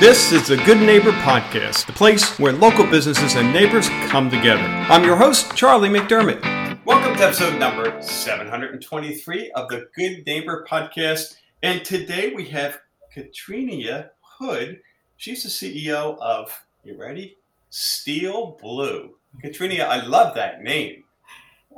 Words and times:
This 0.00 0.32
is 0.32 0.48
the 0.48 0.56
Good 0.56 0.80
Neighbor 0.80 1.12
Podcast, 1.12 1.84
the 1.84 1.92
place 1.92 2.38
where 2.38 2.54
local 2.54 2.86
businesses 2.86 3.34
and 3.34 3.52
neighbors 3.52 3.90
come 4.08 4.30
together. 4.30 4.62
I'm 4.62 5.04
your 5.04 5.14
host, 5.14 5.54
Charlie 5.54 5.90
McDermott. 5.90 6.42
Welcome 6.86 7.18
to 7.18 7.24
episode 7.24 7.58
number 7.58 8.00
723 8.00 9.50
of 9.50 9.68
the 9.68 9.90
Good 9.94 10.24
Neighbor 10.24 10.66
Podcast. 10.66 11.36
And 11.62 11.84
today 11.84 12.32
we 12.34 12.46
have 12.46 12.80
Katrina 13.12 14.08
Hood. 14.22 14.80
She's 15.18 15.42
the 15.42 15.50
CEO 15.50 16.16
of, 16.18 16.64
you 16.82 16.96
ready? 16.96 17.36
Steel 17.68 18.56
Bleu. 18.58 19.16
Katrina, 19.42 19.84
I 19.84 20.02
love 20.06 20.34
that 20.34 20.62
name. 20.62 21.04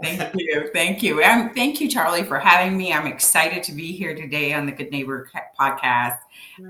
Thank 0.02 0.34
you. 0.34 0.70
Thank 0.72 1.02
you. 1.02 1.22
And 1.22 1.54
thank 1.54 1.80
you, 1.80 1.88
Charlie, 1.88 2.24
for 2.24 2.38
having 2.38 2.76
me. 2.76 2.92
I'm 2.92 3.06
excited 3.06 3.62
to 3.64 3.72
be 3.72 3.92
here 3.92 4.14
today 4.14 4.52
on 4.52 4.66
the 4.66 4.72
Good 4.72 4.90
Neighbor 4.90 5.30
podcast. 5.58 6.18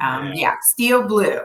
Um, 0.00 0.32
yeah, 0.34 0.56
Steel 0.62 1.06
Bleu. 1.06 1.40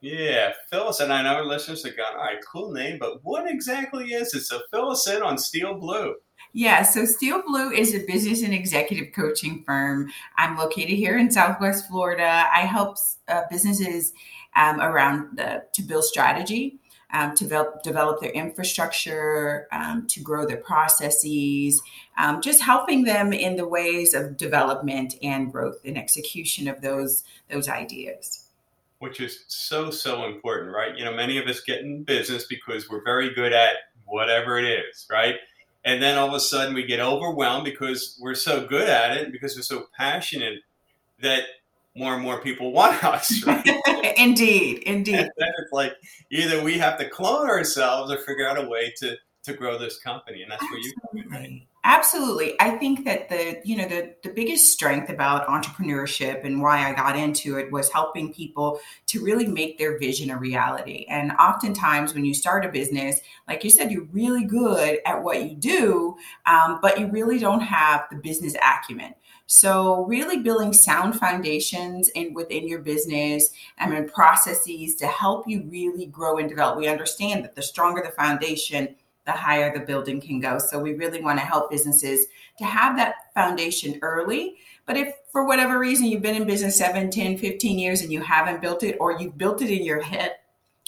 Yeah, 0.00 0.52
Phyllis, 0.70 1.00
and 1.00 1.12
I 1.12 1.22
know 1.22 1.34
our 1.34 1.44
listeners 1.44 1.84
have 1.84 1.94
going, 1.94 2.16
all 2.16 2.24
right, 2.24 2.38
cool 2.50 2.72
name, 2.72 2.98
but 2.98 3.22
what 3.22 3.50
exactly 3.50 4.06
is 4.12 4.32
it? 4.32 4.40
So 4.40 4.60
fill 4.70 4.90
us 4.90 5.06
in 5.06 5.20
on 5.22 5.36
Steel 5.36 5.74
Bleu. 5.74 6.14
Yeah, 6.54 6.82
so 6.82 7.04
Steel 7.04 7.42
Bleu 7.46 7.70
is 7.70 7.94
a 7.94 8.04
business 8.06 8.42
and 8.42 8.54
executive 8.54 9.12
coaching 9.14 9.62
firm. 9.64 10.10
I'm 10.38 10.56
located 10.56 10.96
here 10.96 11.18
in 11.18 11.30
Southwest 11.30 11.86
Florida. 11.86 12.46
I 12.52 12.60
help 12.60 12.96
uh, 13.28 13.42
businesses 13.50 14.14
um, 14.56 14.80
around 14.80 15.36
the, 15.36 15.64
to 15.74 15.82
build 15.82 16.04
strategy 16.04 16.79
um, 17.12 17.34
to 17.36 17.44
develop, 17.44 17.82
develop 17.82 18.20
their 18.20 18.30
infrastructure, 18.30 19.66
um, 19.72 20.06
to 20.08 20.20
grow 20.20 20.46
their 20.46 20.58
processes, 20.58 21.82
um, 22.18 22.40
just 22.40 22.62
helping 22.62 23.04
them 23.04 23.32
in 23.32 23.56
the 23.56 23.66
ways 23.66 24.14
of 24.14 24.36
development 24.36 25.14
and 25.22 25.52
growth 25.52 25.78
and 25.84 25.98
execution 25.98 26.68
of 26.68 26.80
those 26.80 27.24
those 27.50 27.68
ideas. 27.68 28.46
Which 28.98 29.20
is 29.20 29.44
so 29.48 29.90
so 29.90 30.26
important, 30.26 30.74
right? 30.74 30.96
You 30.96 31.04
know, 31.04 31.14
many 31.14 31.38
of 31.38 31.46
us 31.46 31.60
get 31.60 31.80
in 31.80 32.04
business 32.04 32.44
because 32.44 32.88
we're 32.88 33.04
very 33.04 33.34
good 33.34 33.52
at 33.52 33.72
whatever 34.04 34.58
it 34.58 34.64
is, 34.64 35.06
right? 35.10 35.36
And 35.84 36.02
then 36.02 36.18
all 36.18 36.28
of 36.28 36.34
a 36.34 36.40
sudden 36.40 36.74
we 36.74 36.84
get 36.84 37.00
overwhelmed 37.00 37.64
because 37.64 38.18
we're 38.20 38.34
so 38.34 38.66
good 38.66 38.88
at 38.88 39.16
it, 39.16 39.32
because 39.32 39.56
we're 39.56 39.62
so 39.62 39.86
passionate 39.96 40.60
that 41.22 41.44
more 41.96 42.14
and 42.14 42.22
more 42.22 42.40
people 42.40 42.72
want 42.72 43.02
us, 43.04 43.44
right? 43.44 43.66
indeed, 44.16 44.82
indeed. 44.84 45.14
And 45.14 45.30
then 45.36 45.52
it's 45.58 45.72
like 45.72 45.94
either 46.30 46.62
we 46.62 46.78
have 46.78 46.98
to 46.98 47.08
clone 47.08 47.48
ourselves 47.48 48.12
or 48.12 48.18
figure 48.18 48.46
out 48.46 48.62
a 48.62 48.68
way 48.68 48.92
to 48.98 49.16
to 49.42 49.54
grow 49.54 49.78
this 49.78 49.98
company, 49.98 50.42
and 50.42 50.52
that's 50.52 50.62
Absolutely. 50.62 50.92
where 51.12 51.22
you 51.22 51.24
come 51.24 51.34
in, 51.34 51.50
right? 51.50 51.66
Absolutely. 51.82 52.60
I 52.60 52.72
think 52.72 53.06
that 53.06 53.30
the, 53.30 53.58
you 53.64 53.74
know, 53.74 53.88
the 53.88 54.14
the 54.22 54.28
biggest 54.28 54.70
strength 54.70 55.08
about 55.08 55.46
entrepreneurship 55.46 56.44
and 56.44 56.60
why 56.60 56.86
I 56.86 56.92
got 56.92 57.16
into 57.16 57.56
it 57.56 57.72
was 57.72 57.88
helping 57.88 58.34
people 58.34 58.80
to 59.06 59.24
really 59.24 59.46
make 59.46 59.78
their 59.78 59.98
vision 59.98 60.30
a 60.30 60.36
reality. 60.36 61.06
And 61.08 61.32
oftentimes 61.32 62.12
when 62.12 62.26
you 62.26 62.34
start 62.34 62.66
a 62.66 62.68
business, 62.68 63.20
like 63.48 63.64
you 63.64 63.70
said, 63.70 63.90
you're 63.90 64.04
really 64.12 64.44
good 64.44 64.98
at 65.06 65.22
what 65.22 65.42
you 65.42 65.56
do, 65.56 66.16
um, 66.44 66.80
but 66.82 67.00
you 67.00 67.06
really 67.06 67.38
don't 67.38 67.62
have 67.62 68.04
the 68.10 68.16
business 68.16 68.54
acumen. 68.62 69.14
So 69.52 70.04
really 70.04 70.38
building 70.38 70.72
sound 70.72 71.18
foundations 71.18 72.08
in 72.10 72.34
within 72.34 72.68
your 72.68 72.78
business 72.78 73.50
and 73.78 73.92
in 73.92 74.08
processes 74.08 74.94
to 74.94 75.08
help 75.08 75.48
you 75.48 75.64
really 75.68 76.06
grow 76.06 76.38
and 76.38 76.48
develop. 76.48 76.78
We 76.78 76.86
understand 76.86 77.42
that 77.42 77.56
the 77.56 77.62
stronger 77.62 78.00
the 78.00 78.12
foundation, 78.12 78.94
the 79.26 79.32
higher 79.32 79.76
the 79.76 79.84
building 79.84 80.20
can 80.20 80.38
go. 80.38 80.60
So 80.60 80.78
we 80.78 80.94
really 80.94 81.20
want 81.20 81.40
to 81.40 81.44
help 81.44 81.68
businesses 81.68 82.26
to 82.58 82.64
have 82.64 82.96
that 82.98 83.16
foundation 83.34 83.98
early. 84.02 84.58
But 84.86 84.96
if 84.96 85.14
for 85.32 85.44
whatever 85.44 85.80
reason 85.80 86.06
you've 86.06 86.22
been 86.22 86.36
in 86.36 86.46
business 86.46 86.78
7, 86.78 87.10
10, 87.10 87.36
15 87.36 87.76
years 87.76 88.02
and 88.02 88.12
you 88.12 88.20
haven't 88.20 88.60
built 88.60 88.84
it 88.84 88.98
or 89.00 89.18
you've 89.18 89.36
built 89.36 89.62
it 89.62 89.76
in 89.76 89.84
your 89.84 90.00
head 90.00 90.36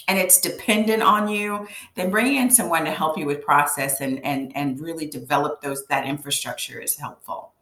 and 0.07 0.17
it's 0.17 0.39
dependent 0.39 1.03
on 1.03 1.27
you, 1.27 1.67
then 1.95 2.09
bringing 2.09 2.37
in 2.37 2.49
someone 2.49 2.85
to 2.85 2.91
help 2.91 3.17
you 3.17 3.25
with 3.25 3.43
process 3.43 3.99
and 3.99 4.23
and 4.23 4.55
and 4.55 4.79
really 4.79 5.05
develop 5.05 5.59
those 5.61 5.85
that 5.87 6.05
infrastructure 6.05 6.79
is 6.79 6.95
helpful. 6.95 7.52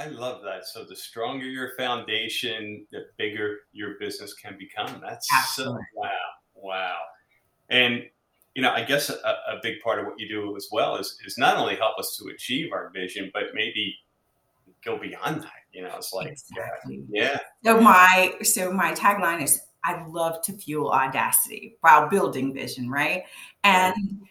I 0.00 0.06
love 0.06 0.40
that. 0.44 0.64
So 0.64 0.82
the 0.82 0.96
stronger 0.96 1.44
your 1.44 1.72
foundation, 1.76 2.86
the 2.90 3.08
bigger 3.18 3.58
your 3.74 3.98
business 4.00 4.32
can 4.32 4.56
become. 4.58 4.98
That's 4.98 5.28
Absolutely. 5.36 5.82
so 5.94 6.00
wow, 6.00 6.08
wow. 6.54 6.96
And 7.68 8.04
you 8.54 8.62
know, 8.62 8.72
I 8.72 8.82
guess 8.82 9.10
a, 9.10 9.14
a, 9.14 9.60
big 9.62 9.80
part 9.82 9.98
of 9.98 10.06
what 10.06 10.18
you 10.18 10.26
do 10.26 10.56
as 10.56 10.68
well 10.72 10.96
is 10.96 11.18
is 11.26 11.36
not 11.36 11.58
only 11.58 11.76
help 11.76 11.98
us 11.98 12.16
to 12.16 12.30
achieve 12.30 12.72
our 12.72 12.90
vision, 12.94 13.30
but 13.34 13.42
maybe 13.52 13.94
go 14.82 14.98
beyond 14.98 15.42
that. 15.42 15.52
You 15.72 15.82
know, 15.82 15.94
it's 15.96 16.14
like 16.14 16.28
exactly. 16.28 17.04
yeah. 17.10 17.38
So 17.62 17.78
my 17.78 18.36
so 18.42 18.72
my 18.72 18.92
tagline 18.92 19.42
is 19.42 19.60
I 19.84 20.06
love 20.08 20.40
to 20.44 20.54
fuel 20.54 20.90
audacity 20.90 21.76
while 21.82 22.08
building 22.08 22.54
vision, 22.54 22.88
right? 22.88 23.24
And 23.64 23.94
right 23.94 24.30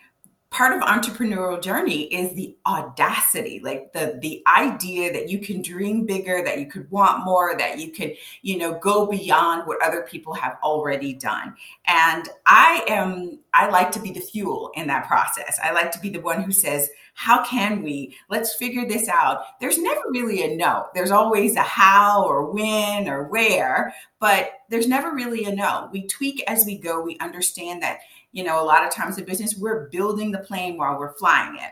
part 0.52 0.76
of 0.76 0.82
entrepreneurial 0.82 1.62
journey 1.62 2.12
is 2.12 2.34
the 2.34 2.56
audacity 2.66 3.60
like 3.64 3.94
the 3.94 4.18
the 4.22 4.42
idea 4.48 5.14
that 5.14 5.30
you 5.30 5.38
can 5.38 5.62
dream 5.62 6.08
bigger 6.08 6.42
that 6.44 6.60
you 6.60 6.66
could 6.66 6.90
want 6.90 7.24
more 7.24 7.56
that 7.56 7.78
you 7.78 7.92
could 7.92 8.16
you 8.42 8.58
know 8.58 8.74
go 8.80 9.06
beyond 9.06 9.68
what 9.68 9.82
other 9.84 10.02
people 10.02 10.34
have 10.34 10.58
already 10.64 11.14
done. 11.14 11.56
And 11.86 12.28
i 12.48 12.84
am 12.88 13.40
i 13.54 13.70
like 13.70 13.92
to 13.92 14.00
be 14.00 14.12
the 14.12 14.20
fuel 14.20 14.72
in 14.74 14.88
that 14.88 15.08
process. 15.08 15.60
I 15.64 15.72
like 15.72 15.92
to 15.92 16.00
be 16.00 16.10
the 16.10 16.22
one 16.22 16.42
who 16.42 16.52
says 16.52 16.90
how 17.14 17.44
can 17.44 17.84
we? 17.84 18.16
Let's 18.30 18.56
figure 18.56 18.88
this 18.88 19.10
out. 19.10 19.42
There's 19.60 19.78
never 19.78 20.00
really 20.10 20.42
a 20.42 20.56
no. 20.56 20.86
There's 20.94 21.12
always 21.12 21.58
a 21.58 21.62
how 21.62 22.26
or 22.26 22.50
when 22.50 23.10
or 23.10 23.26
where 23.26 23.94
but 24.20 24.52
there's 24.70 24.88
never 24.88 25.14
really 25.14 25.46
a 25.46 25.56
no. 25.56 25.90
We 25.92 26.06
tweak 26.08 26.44
as 26.48 26.66
we 26.66 26.78
go. 26.78 27.02
We 27.02 27.18
understand 27.20 27.82
that 27.82 28.00
you 28.32 28.44
know, 28.44 28.62
a 28.62 28.66
lot 28.66 28.86
of 28.86 28.92
times 28.92 29.18
in 29.18 29.26
business, 29.26 29.56
we're 29.58 29.90
building 29.90 30.32
the 30.32 30.40
plane 30.40 30.78
while 30.78 31.00
we're 31.00 31.14
flying 31.14 31.56
it. 31.56 31.72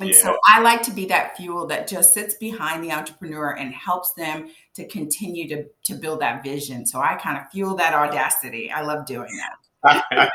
And 0.00 0.10
yeah. 0.10 0.16
so 0.16 0.36
I 0.46 0.60
like 0.60 0.82
to 0.82 0.90
be 0.90 1.06
that 1.06 1.36
fuel 1.36 1.66
that 1.68 1.86
just 1.86 2.14
sits 2.14 2.34
behind 2.34 2.82
the 2.82 2.90
entrepreneur 2.92 3.50
and 3.56 3.72
helps 3.72 4.12
them 4.14 4.50
to 4.74 4.86
continue 4.88 5.48
to, 5.48 5.66
to 5.84 5.94
build 5.94 6.20
that 6.20 6.42
vision. 6.42 6.84
So 6.84 7.00
I 7.00 7.14
kind 7.14 7.38
of 7.38 7.44
fuel 7.50 7.76
that 7.76 7.94
audacity. 7.94 8.70
I 8.70 8.82
love 8.82 9.06
doing 9.06 9.28
that. 9.36 9.56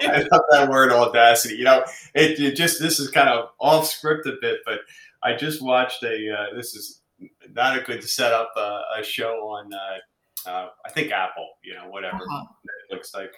I 0.00 0.26
love 0.30 0.42
that 0.50 0.68
word 0.70 0.92
audacity. 0.92 1.56
You 1.56 1.64
know, 1.64 1.84
it, 2.14 2.38
it, 2.40 2.54
just 2.54 2.80
this 2.80 3.00
is 3.00 3.10
kind 3.10 3.28
of 3.28 3.50
off 3.58 3.86
script 3.86 4.26
a 4.26 4.36
bit, 4.40 4.60
but 4.64 4.78
I 5.22 5.34
just 5.34 5.60
watched 5.60 6.02
a. 6.04 6.32
Uh, 6.32 6.54
this 6.54 6.74
is 6.74 7.00
not 7.52 7.76
a 7.76 7.82
good 7.82 8.00
to 8.00 8.06
set 8.06 8.32
up 8.32 8.52
a, 8.56 8.82
a 8.98 9.02
show 9.02 9.48
on. 9.48 9.72
Uh, 9.74 10.48
uh, 10.48 10.68
I 10.86 10.90
think 10.92 11.10
Apple. 11.10 11.48
You 11.64 11.74
know, 11.74 11.88
whatever 11.88 12.16
uh-huh. 12.16 12.44
it 12.88 12.94
looks 12.94 13.12
like 13.12 13.32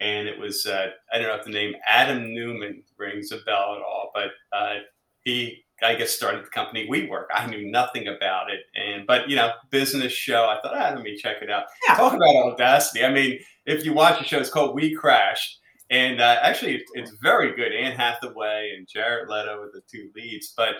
and 0.00 0.26
it 0.28 0.38
was 0.38 0.66
uh, 0.66 0.88
I 1.12 1.18
don't 1.18 1.28
know 1.28 1.34
if 1.34 1.44
the 1.44 1.50
name 1.50 1.74
Adam 1.86 2.34
Neumann 2.34 2.82
rings 2.96 3.32
a 3.32 3.38
bell 3.38 3.74
at 3.76 3.82
all, 3.82 4.10
but 4.14 4.30
uh, 4.52 4.78
he 5.24 5.64
I 5.82 5.94
guess 5.94 6.10
started 6.10 6.44
the 6.44 6.50
company 6.50 6.88
WeWork. 6.90 7.26
I 7.34 7.46
knew 7.46 7.70
nothing 7.70 8.08
about 8.08 8.50
it, 8.50 8.60
and 8.74 9.06
but 9.06 9.28
you 9.28 9.36
know, 9.36 9.52
business 9.70 10.12
show. 10.12 10.44
I 10.44 10.60
thought, 10.60 10.76
ah, 10.76 10.92
let 10.94 11.02
me 11.02 11.16
check 11.16 11.36
it 11.42 11.50
out. 11.50 11.64
Yeah. 11.88 11.96
Talk 11.96 12.14
about 12.14 12.52
audacity. 12.52 13.04
I 13.04 13.12
mean, 13.12 13.38
if 13.66 13.84
you 13.84 13.92
watch 13.92 14.18
the 14.18 14.24
show, 14.24 14.38
it's 14.38 14.50
called 14.50 14.74
We 14.74 14.94
Crashed, 14.94 15.58
and 15.90 16.20
uh, 16.20 16.38
actually, 16.42 16.84
it's 16.94 17.12
very 17.22 17.54
good. 17.54 17.72
Anne 17.72 17.96
Hathaway 17.96 18.74
and 18.76 18.86
Jared 18.86 19.28
Leto 19.28 19.60
are 19.60 19.70
the 19.72 19.82
two 19.90 20.10
leads, 20.14 20.52
but 20.56 20.76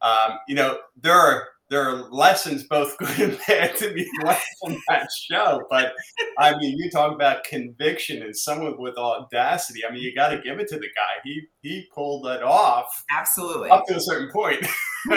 um, 0.00 0.38
you 0.46 0.54
know, 0.54 0.78
there 1.00 1.14
are 1.14 1.48
there 1.70 1.82
are 1.82 2.10
lessons, 2.10 2.64
both 2.64 2.96
good 2.98 3.18
and 3.20 3.38
bad, 3.46 3.76
to 3.76 3.92
be 3.92 4.08
learned 4.22 4.38
from 4.62 4.80
that 4.88 5.08
show. 5.12 5.62
But 5.70 5.92
I 6.38 6.56
mean, 6.56 6.76
you 6.78 6.90
talk 6.90 7.14
about 7.14 7.44
conviction 7.44 8.22
and 8.22 8.34
someone 8.36 8.76
with 8.78 8.96
audacity. 8.96 9.80
I 9.86 9.92
mean, 9.92 10.02
you 10.02 10.14
got 10.14 10.28
to 10.28 10.40
give 10.40 10.58
it 10.58 10.68
to 10.68 10.76
the 10.76 10.86
guy. 10.86 11.20
He 11.24 11.42
he 11.60 11.86
pulled 11.94 12.26
it 12.26 12.42
off. 12.42 13.04
Absolutely. 13.10 13.70
Up 13.70 13.86
to 13.86 13.96
a 13.96 14.00
certain 14.00 14.30
point. 14.32 14.66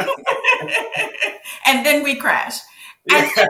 and 1.65 1.85
then 1.85 2.03
we 2.03 2.15
crash. 2.15 2.59
And 3.09 3.29
yeah. 3.35 3.47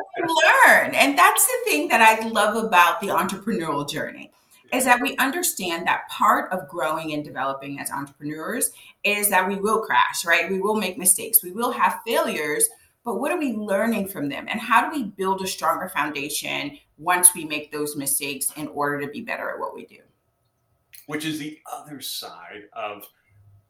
learn. 0.65 0.95
And 0.95 1.17
that's 1.17 1.45
the 1.45 1.57
thing 1.65 1.89
that 1.89 2.01
I 2.01 2.25
love 2.27 2.63
about 2.63 3.01
the 3.01 3.07
entrepreneurial 3.07 3.89
journey 3.89 4.31
is 4.73 4.85
that 4.85 5.01
we 5.01 5.17
understand 5.17 5.85
that 5.85 6.07
part 6.09 6.51
of 6.53 6.67
growing 6.67 7.13
and 7.13 7.23
developing 7.23 7.79
as 7.79 7.91
entrepreneurs 7.91 8.71
is 9.03 9.29
that 9.29 9.47
we 9.47 9.57
will 9.57 9.81
crash, 9.81 10.25
right? 10.25 10.49
We 10.49 10.61
will 10.61 10.75
make 10.75 10.97
mistakes. 10.97 11.43
We 11.43 11.51
will 11.51 11.71
have 11.71 11.99
failures, 12.05 12.69
but 13.03 13.19
what 13.19 13.31
are 13.31 13.39
we 13.39 13.53
learning 13.53 14.07
from 14.07 14.29
them? 14.29 14.45
And 14.47 14.59
how 14.59 14.87
do 14.87 14.95
we 14.95 15.05
build 15.05 15.41
a 15.41 15.47
stronger 15.47 15.89
foundation 15.89 16.77
once 16.97 17.33
we 17.33 17.45
make 17.45 17.71
those 17.71 17.95
mistakes 17.95 18.51
in 18.55 18.67
order 18.67 19.01
to 19.01 19.07
be 19.07 19.21
better 19.21 19.49
at 19.49 19.59
what 19.59 19.73
we 19.73 19.85
do? 19.85 19.99
Which 21.07 21.25
is 21.25 21.39
the 21.39 21.59
other 21.71 21.99
side 21.99 22.63
of 22.73 23.03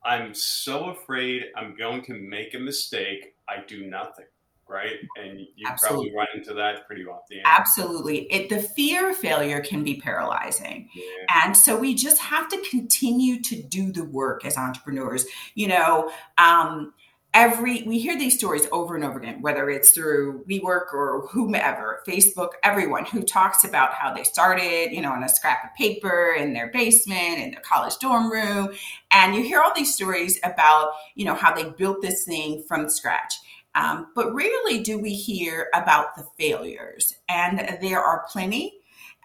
I'm 0.03 0.33
so 0.33 0.89
afraid 0.89 1.45
I'm 1.55 1.75
going 1.77 2.03
to 2.05 2.13
make 2.13 2.55
a 2.55 2.59
mistake, 2.59 3.35
I 3.47 3.63
do 3.65 3.85
nothing. 3.87 4.25
Right. 4.67 4.95
And 5.17 5.37
you 5.57 5.67
Absolutely. 5.67 6.11
probably 6.11 6.17
run 6.17 6.27
into 6.33 6.53
that 6.53 6.87
pretty 6.87 7.03
often. 7.03 7.41
Absolutely. 7.43 8.31
It, 8.31 8.47
the 8.47 8.61
fear 8.61 9.09
of 9.09 9.17
failure 9.17 9.59
can 9.59 9.83
be 9.83 9.99
paralyzing. 9.99 10.87
Yeah. 10.95 11.43
And 11.43 11.57
so 11.57 11.77
we 11.77 11.93
just 11.93 12.19
have 12.19 12.47
to 12.47 12.63
continue 12.69 13.41
to 13.41 13.61
do 13.61 13.91
the 13.91 14.05
work 14.05 14.45
as 14.45 14.55
entrepreneurs. 14.55 15.25
You 15.55 15.67
know, 15.67 16.11
um, 16.37 16.93
every 17.33 17.83
we 17.83 17.97
hear 17.99 18.17
these 18.17 18.37
stories 18.37 18.67
over 18.71 18.95
and 18.95 19.03
over 19.03 19.19
again 19.19 19.41
whether 19.41 19.69
it's 19.69 19.91
through 19.91 20.43
WeWork 20.49 20.93
or 20.93 21.27
whomever 21.31 22.01
facebook 22.05 22.49
everyone 22.61 23.05
who 23.05 23.23
talks 23.23 23.63
about 23.63 23.93
how 23.93 24.13
they 24.13 24.23
started 24.23 24.89
you 24.91 25.01
know 25.01 25.11
on 25.11 25.23
a 25.23 25.29
scrap 25.29 25.63
of 25.63 25.73
paper 25.75 26.35
in 26.37 26.53
their 26.53 26.67
basement 26.71 27.39
in 27.39 27.51
their 27.51 27.61
college 27.61 27.97
dorm 27.99 28.31
room. 28.31 28.69
And 29.11 29.35
you 29.35 29.43
hear 29.43 29.61
all 29.61 29.73
these 29.73 29.93
stories 29.93 30.39
about 30.43 30.91
you 31.15 31.25
know 31.25 31.35
how 31.35 31.53
they 31.53 31.69
built 31.69 32.01
this 32.01 32.23
thing 32.23 32.63
from 32.67 32.89
scratch. 32.89 33.35
Um, 33.73 34.07
but 34.15 34.33
rarely 34.33 34.79
do 34.83 34.99
we 34.99 35.13
hear 35.13 35.69
about 35.73 36.15
the 36.17 36.25
failures. 36.37 37.15
And 37.29 37.77
there 37.81 38.01
are 38.01 38.25
plenty 38.29 38.73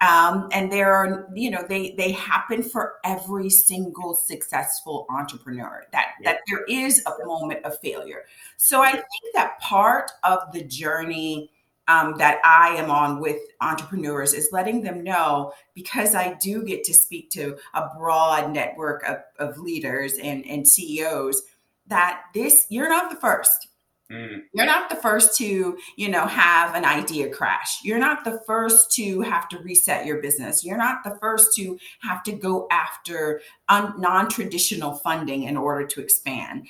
um, 0.00 0.48
and 0.52 0.70
there 0.70 0.92
are 0.92 1.28
you 1.34 1.50
know 1.50 1.64
they 1.68 1.94
they 1.96 2.12
happen 2.12 2.62
for 2.62 2.94
every 3.04 3.48
single 3.48 4.14
successful 4.14 5.06
entrepreneur 5.08 5.84
that 5.92 6.08
yeah. 6.20 6.32
that 6.32 6.40
there 6.48 6.64
is 6.68 7.02
a 7.06 7.26
moment 7.26 7.64
of 7.64 7.78
failure 7.80 8.24
so 8.56 8.82
i 8.82 8.92
think 8.92 9.34
that 9.34 9.58
part 9.60 10.10
of 10.22 10.52
the 10.52 10.62
journey 10.62 11.50
um, 11.88 12.14
that 12.18 12.40
i 12.44 12.68
am 12.76 12.90
on 12.90 13.20
with 13.20 13.38
entrepreneurs 13.60 14.34
is 14.34 14.50
letting 14.52 14.82
them 14.82 15.02
know 15.02 15.52
because 15.74 16.14
i 16.14 16.34
do 16.34 16.62
get 16.62 16.84
to 16.84 16.92
speak 16.92 17.30
to 17.30 17.56
a 17.74 17.88
broad 17.98 18.52
network 18.52 19.02
of, 19.04 19.18
of 19.38 19.58
leaders 19.58 20.14
and, 20.22 20.44
and 20.46 20.68
ceos 20.68 21.42
that 21.86 22.22
this 22.34 22.66
you're 22.68 22.90
not 22.90 23.10
the 23.10 23.16
first 23.16 23.68
Mm. 24.10 24.42
You're 24.52 24.66
not 24.66 24.88
the 24.88 24.96
first 24.96 25.36
to, 25.38 25.76
you 25.96 26.08
know, 26.08 26.26
have 26.26 26.76
an 26.76 26.84
idea 26.84 27.28
crash. 27.28 27.80
You're 27.82 27.98
not 27.98 28.24
the 28.24 28.40
first 28.46 28.92
to 28.92 29.20
have 29.22 29.48
to 29.48 29.58
reset 29.58 30.06
your 30.06 30.20
business. 30.20 30.64
You're 30.64 30.78
not 30.78 31.02
the 31.02 31.18
first 31.20 31.54
to 31.56 31.76
have 32.00 32.22
to 32.24 32.32
go 32.32 32.68
after 32.70 33.40
un- 33.68 33.94
non-traditional 34.00 34.94
funding 34.94 35.44
in 35.44 35.56
order 35.56 35.86
to 35.86 36.00
expand. 36.00 36.68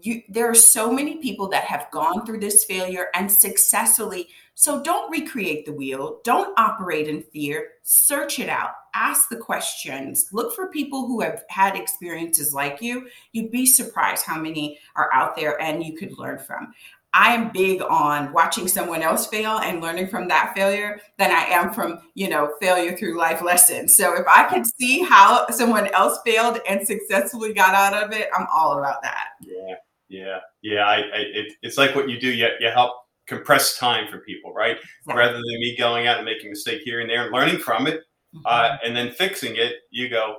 You, 0.00 0.22
there 0.30 0.50
are 0.50 0.54
so 0.54 0.90
many 0.90 1.18
people 1.18 1.48
that 1.50 1.64
have 1.64 1.90
gone 1.90 2.24
through 2.24 2.40
this 2.40 2.64
failure 2.64 3.08
and 3.14 3.30
successfully 3.30 4.28
so 4.60 4.82
don't 4.82 5.08
recreate 5.08 5.66
the 5.66 5.72
wheel. 5.72 6.18
Don't 6.24 6.52
operate 6.58 7.06
in 7.06 7.22
fear. 7.32 7.68
Search 7.84 8.40
it 8.40 8.48
out. 8.48 8.72
Ask 8.92 9.28
the 9.28 9.36
questions. 9.36 10.30
Look 10.32 10.52
for 10.52 10.68
people 10.68 11.06
who 11.06 11.20
have 11.20 11.44
had 11.48 11.76
experiences 11.76 12.52
like 12.52 12.82
you. 12.82 13.06
You'd 13.30 13.52
be 13.52 13.64
surprised 13.64 14.26
how 14.26 14.36
many 14.36 14.80
are 14.96 15.14
out 15.14 15.36
there 15.36 15.62
and 15.62 15.84
you 15.84 15.96
could 15.96 16.18
learn 16.18 16.40
from. 16.40 16.74
I 17.14 17.34
am 17.34 17.52
big 17.52 17.82
on 17.82 18.32
watching 18.32 18.66
someone 18.66 19.00
else 19.00 19.28
fail 19.28 19.58
and 19.58 19.80
learning 19.80 20.08
from 20.08 20.26
that 20.26 20.54
failure 20.56 21.00
than 21.18 21.30
I 21.30 21.44
am 21.44 21.72
from, 21.72 22.00
you 22.14 22.28
know, 22.28 22.54
failure 22.60 22.96
through 22.96 23.16
life 23.16 23.40
lessons. 23.40 23.94
So 23.94 24.16
if 24.16 24.26
I 24.26 24.42
could 24.48 24.66
see 24.66 25.04
how 25.04 25.46
someone 25.50 25.86
else 25.94 26.18
failed 26.26 26.58
and 26.68 26.84
successfully 26.84 27.52
got 27.52 27.74
out 27.74 27.94
of 27.94 28.10
it, 28.10 28.28
I'm 28.36 28.48
all 28.52 28.76
about 28.76 29.02
that. 29.02 29.28
Yeah. 29.40 29.76
Yeah. 30.08 30.38
Yeah. 30.62 30.84
I, 30.84 30.96
I 30.96 31.18
it, 31.32 31.52
it's 31.62 31.78
like 31.78 31.94
what 31.94 32.08
you 32.08 32.18
do. 32.18 32.32
You, 32.32 32.48
you 32.58 32.70
help 32.70 33.04
compress 33.28 33.78
time 33.78 34.08
for 34.10 34.18
people, 34.18 34.52
right? 34.52 34.78
Yeah. 35.06 35.14
Rather 35.14 35.34
than 35.34 35.44
me 35.44 35.76
going 35.76 36.06
out 36.06 36.16
and 36.16 36.24
making 36.24 36.46
a 36.46 36.50
mistake 36.50 36.82
here 36.84 37.00
and 37.00 37.08
there 37.08 37.24
and 37.24 37.32
learning 37.32 37.58
from 37.58 37.86
it, 37.86 38.00
mm-hmm. 38.34 38.40
uh, 38.44 38.76
and 38.84 38.96
then 38.96 39.12
fixing 39.12 39.56
it, 39.56 39.74
you 39.90 40.08
go, 40.08 40.38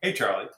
"Hey, 0.00 0.12
Charlie, 0.12 0.48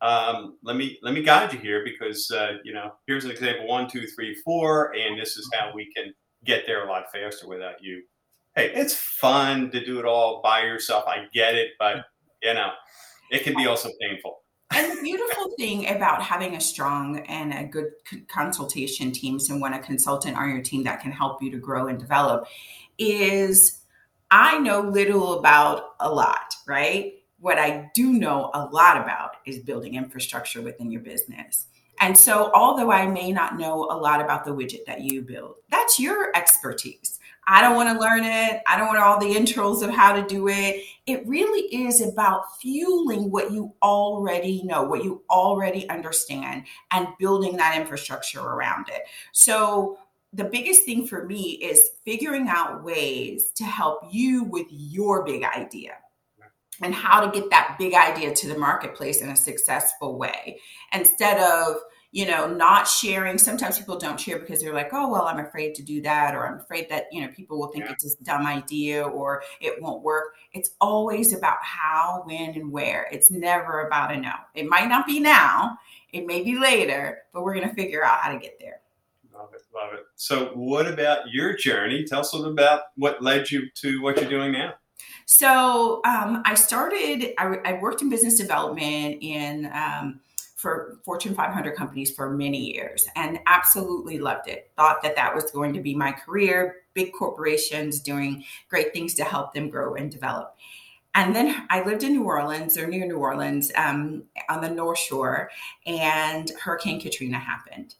um, 0.00 0.58
let 0.62 0.76
me 0.76 0.98
let 1.02 1.14
me 1.14 1.22
guide 1.22 1.52
you 1.52 1.58
here 1.58 1.82
because 1.84 2.30
uh, 2.30 2.58
you 2.64 2.72
know 2.72 2.92
here's 3.06 3.24
an 3.24 3.30
example 3.30 3.66
one, 3.66 3.88
two, 3.88 4.06
three, 4.06 4.34
four, 4.44 4.94
and 4.94 5.18
this 5.18 5.36
is 5.36 5.50
how 5.52 5.72
we 5.74 5.92
can 5.96 6.12
get 6.44 6.64
there 6.66 6.86
a 6.86 6.88
lot 6.88 7.10
faster 7.12 7.48
without 7.48 7.82
you." 7.82 8.02
Hey, 8.54 8.72
it's 8.74 8.94
fun 8.94 9.70
to 9.70 9.84
do 9.84 9.98
it 10.00 10.04
all 10.04 10.40
by 10.42 10.62
yourself. 10.62 11.04
I 11.06 11.26
get 11.32 11.54
it, 11.54 11.70
but 11.78 12.04
you 12.42 12.54
know, 12.54 12.70
it 13.30 13.44
can 13.44 13.54
be 13.56 13.66
also 13.66 13.90
painful. 14.00 14.39
And 14.72 14.96
the 14.96 15.02
beautiful 15.02 15.52
thing 15.58 15.88
about 15.88 16.22
having 16.22 16.54
a 16.54 16.60
strong 16.60 17.20
and 17.26 17.52
a 17.52 17.64
good 17.64 17.90
consultation 18.28 19.10
team, 19.10 19.40
someone, 19.40 19.72
a 19.72 19.80
consultant 19.80 20.36
on 20.36 20.48
your 20.50 20.62
team 20.62 20.84
that 20.84 21.00
can 21.00 21.10
help 21.10 21.42
you 21.42 21.50
to 21.50 21.58
grow 21.58 21.88
and 21.88 21.98
develop, 21.98 22.46
is 22.98 23.80
I 24.30 24.58
know 24.58 24.80
little 24.80 25.38
about 25.38 25.94
a 25.98 26.12
lot, 26.12 26.54
right? 26.66 27.14
What 27.40 27.58
I 27.58 27.90
do 27.94 28.12
know 28.12 28.50
a 28.54 28.66
lot 28.66 28.96
about 28.96 29.36
is 29.44 29.58
building 29.58 29.94
infrastructure 29.94 30.62
within 30.62 30.92
your 30.92 31.00
business. 31.00 31.66
And 32.00 32.16
so, 32.16 32.50
although 32.54 32.90
I 32.90 33.06
may 33.06 33.30
not 33.30 33.58
know 33.58 33.84
a 33.90 33.96
lot 33.96 34.22
about 34.22 34.44
the 34.44 34.52
widget 34.52 34.86
that 34.86 35.02
you 35.02 35.20
build, 35.20 35.56
that's 35.70 36.00
your 36.00 36.34
expertise. 36.34 37.19
I 37.46 37.62
don't 37.62 37.76
want 37.76 37.88
to 37.88 38.00
learn 38.00 38.24
it. 38.24 38.62
I 38.66 38.76
don't 38.76 38.88
want 38.88 38.98
all 38.98 39.18
the 39.18 39.34
intros 39.34 39.82
of 39.82 39.90
how 39.90 40.12
to 40.14 40.26
do 40.26 40.48
it. 40.48 40.84
It 41.06 41.26
really 41.26 41.62
is 41.74 42.00
about 42.00 42.60
fueling 42.60 43.30
what 43.30 43.50
you 43.50 43.74
already 43.82 44.62
know, 44.62 44.82
what 44.82 45.04
you 45.04 45.22
already 45.30 45.88
understand, 45.88 46.64
and 46.90 47.08
building 47.18 47.56
that 47.56 47.76
infrastructure 47.76 48.40
around 48.40 48.88
it. 48.88 49.02
So, 49.32 49.98
the 50.32 50.44
biggest 50.44 50.84
thing 50.84 51.08
for 51.08 51.26
me 51.26 51.58
is 51.60 51.82
figuring 52.04 52.46
out 52.48 52.84
ways 52.84 53.50
to 53.56 53.64
help 53.64 54.02
you 54.12 54.44
with 54.44 54.68
your 54.70 55.24
big 55.24 55.42
idea 55.42 55.94
and 56.82 56.94
how 56.94 57.20
to 57.20 57.30
get 57.30 57.50
that 57.50 57.76
big 57.78 57.94
idea 57.94 58.32
to 58.34 58.48
the 58.48 58.56
marketplace 58.56 59.22
in 59.22 59.30
a 59.30 59.36
successful 59.36 60.16
way 60.16 60.60
instead 60.92 61.38
of 61.38 61.76
you 62.12 62.26
know, 62.26 62.52
not 62.52 62.88
sharing. 62.88 63.38
Sometimes 63.38 63.78
people 63.78 63.96
don't 63.96 64.18
share 64.18 64.38
because 64.38 64.60
they're 64.60 64.74
like, 64.74 64.90
oh, 64.92 65.08
well, 65.10 65.26
I'm 65.26 65.38
afraid 65.38 65.74
to 65.76 65.82
do 65.82 66.02
that, 66.02 66.34
or 66.34 66.46
I'm 66.46 66.58
afraid 66.58 66.88
that, 66.90 67.06
you 67.12 67.20
know, 67.20 67.28
people 67.28 67.58
will 67.58 67.68
think 67.68 67.84
yeah. 67.84 67.92
it's 67.92 68.16
a 68.20 68.24
dumb 68.24 68.46
idea 68.46 69.04
or 69.04 69.42
it 69.60 69.80
won't 69.80 70.02
work. 70.02 70.34
It's 70.52 70.70
always 70.80 71.32
about 71.32 71.58
how, 71.62 72.22
when, 72.24 72.50
and 72.50 72.72
where. 72.72 73.08
It's 73.12 73.30
never 73.30 73.86
about 73.86 74.12
a 74.12 74.16
no. 74.16 74.32
It 74.54 74.68
might 74.68 74.88
not 74.88 75.06
be 75.06 75.20
now, 75.20 75.78
it 76.12 76.26
may 76.26 76.42
be 76.42 76.58
later, 76.58 77.22
but 77.32 77.42
we're 77.42 77.54
going 77.54 77.68
to 77.68 77.74
figure 77.74 78.04
out 78.04 78.20
how 78.20 78.32
to 78.32 78.38
get 78.38 78.58
there. 78.58 78.80
Love 79.32 79.54
it. 79.54 79.62
Love 79.72 79.94
it. 79.94 80.06
So, 80.16 80.46
what 80.54 80.86
about 80.86 81.30
your 81.30 81.54
journey? 81.56 82.04
Tell 82.04 82.20
us 82.20 82.32
a 82.32 82.36
little 82.36 82.52
about 82.52 82.82
what 82.96 83.22
led 83.22 83.50
you 83.50 83.70
to 83.76 84.02
what 84.02 84.20
you're 84.20 84.28
doing 84.28 84.52
now. 84.52 84.74
So, 85.26 86.00
um, 86.04 86.42
I 86.44 86.54
started, 86.54 87.32
I, 87.38 87.56
I, 87.64 87.72
worked 87.80 88.02
in 88.02 88.10
business 88.10 88.36
development 88.36 89.18
in, 89.22 89.70
um, 89.72 90.20
for 90.60 90.98
Fortune 91.04 91.34
500 91.34 91.74
companies 91.74 92.10
for 92.10 92.30
many 92.30 92.74
years 92.74 93.06
and 93.16 93.38
absolutely 93.46 94.18
loved 94.18 94.46
it. 94.46 94.70
Thought 94.76 95.02
that 95.02 95.16
that 95.16 95.34
was 95.34 95.50
going 95.50 95.72
to 95.72 95.80
be 95.80 95.94
my 95.94 96.12
career, 96.12 96.82
big 96.92 97.12
corporations 97.14 98.00
doing 98.00 98.44
great 98.68 98.92
things 98.92 99.14
to 99.14 99.24
help 99.24 99.54
them 99.54 99.70
grow 99.70 99.94
and 99.94 100.10
develop. 100.10 100.54
And 101.14 101.34
then 101.34 101.66
I 101.70 101.82
lived 101.82 102.04
in 102.04 102.12
New 102.12 102.24
Orleans 102.24 102.76
or 102.76 102.86
near 102.86 103.06
New 103.06 103.16
Orleans 103.16 103.72
um, 103.74 104.24
on 104.48 104.60
the 104.60 104.70
North 104.70 104.98
Shore, 104.98 105.50
and 105.86 106.50
Hurricane 106.50 107.00
Katrina 107.00 107.38
happened. 107.38 107.94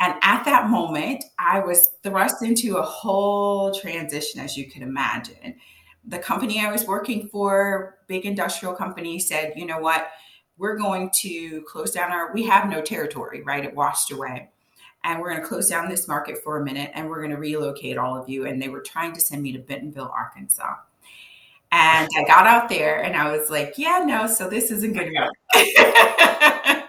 And 0.00 0.14
at 0.22 0.44
that 0.46 0.68
moment, 0.68 1.22
I 1.38 1.60
was 1.60 1.88
thrust 2.02 2.42
into 2.42 2.78
a 2.78 2.82
whole 2.82 3.72
transition, 3.72 4.40
as 4.40 4.56
you 4.56 4.68
can 4.68 4.82
imagine. 4.82 5.56
The 6.08 6.18
company 6.18 6.58
I 6.64 6.72
was 6.72 6.86
working 6.86 7.28
for, 7.28 7.98
big 8.08 8.24
industrial 8.24 8.74
company, 8.74 9.20
said, 9.20 9.52
you 9.54 9.66
know 9.66 9.78
what? 9.78 10.08
We're 10.60 10.76
going 10.76 11.10
to 11.10 11.62
close 11.62 11.90
down 11.90 12.12
our, 12.12 12.32
we 12.34 12.42
have 12.44 12.68
no 12.68 12.82
territory, 12.82 13.42
right? 13.42 13.64
It 13.64 13.74
washed 13.74 14.12
away. 14.12 14.50
And 15.02 15.18
we're 15.18 15.30
going 15.30 15.40
to 15.40 15.48
close 15.48 15.70
down 15.70 15.88
this 15.88 16.06
market 16.06 16.44
for 16.44 16.60
a 16.60 16.64
minute 16.64 16.90
and 16.94 17.08
we're 17.08 17.20
going 17.20 17.30
to 17.30 17.38
relocate 17.38 17.96
all 17.96 18.14
of 18.14 18.28
you. 18.28 18.46
And 18.46 18.60
they 18.60 18.68
were 18.68 18.82
trying 18.82 19.14
to 19.14 19.20
send 19.20 19.42
me 19.42 19.52
to 19.52 19.58
Bentonville, 19.58 20.12
Arkansas. 20.14 20.74
And 21.72 22.08
I 22.14 22.24
got 22.26 22.46
out 22.46 22.68
there 22.68 23.02
and 23.02 23.16
I 23.16 23.34
was 23.34 23.48
like, 23.48 23.74
yeah, 23.78 24.04
no, 24.04 24.26
so 24.26 24.50
this 24.50 24.70
isn't 24.70 24.92
going 24.92 25.08
to 25.08 25.28
work. 25.54 26.86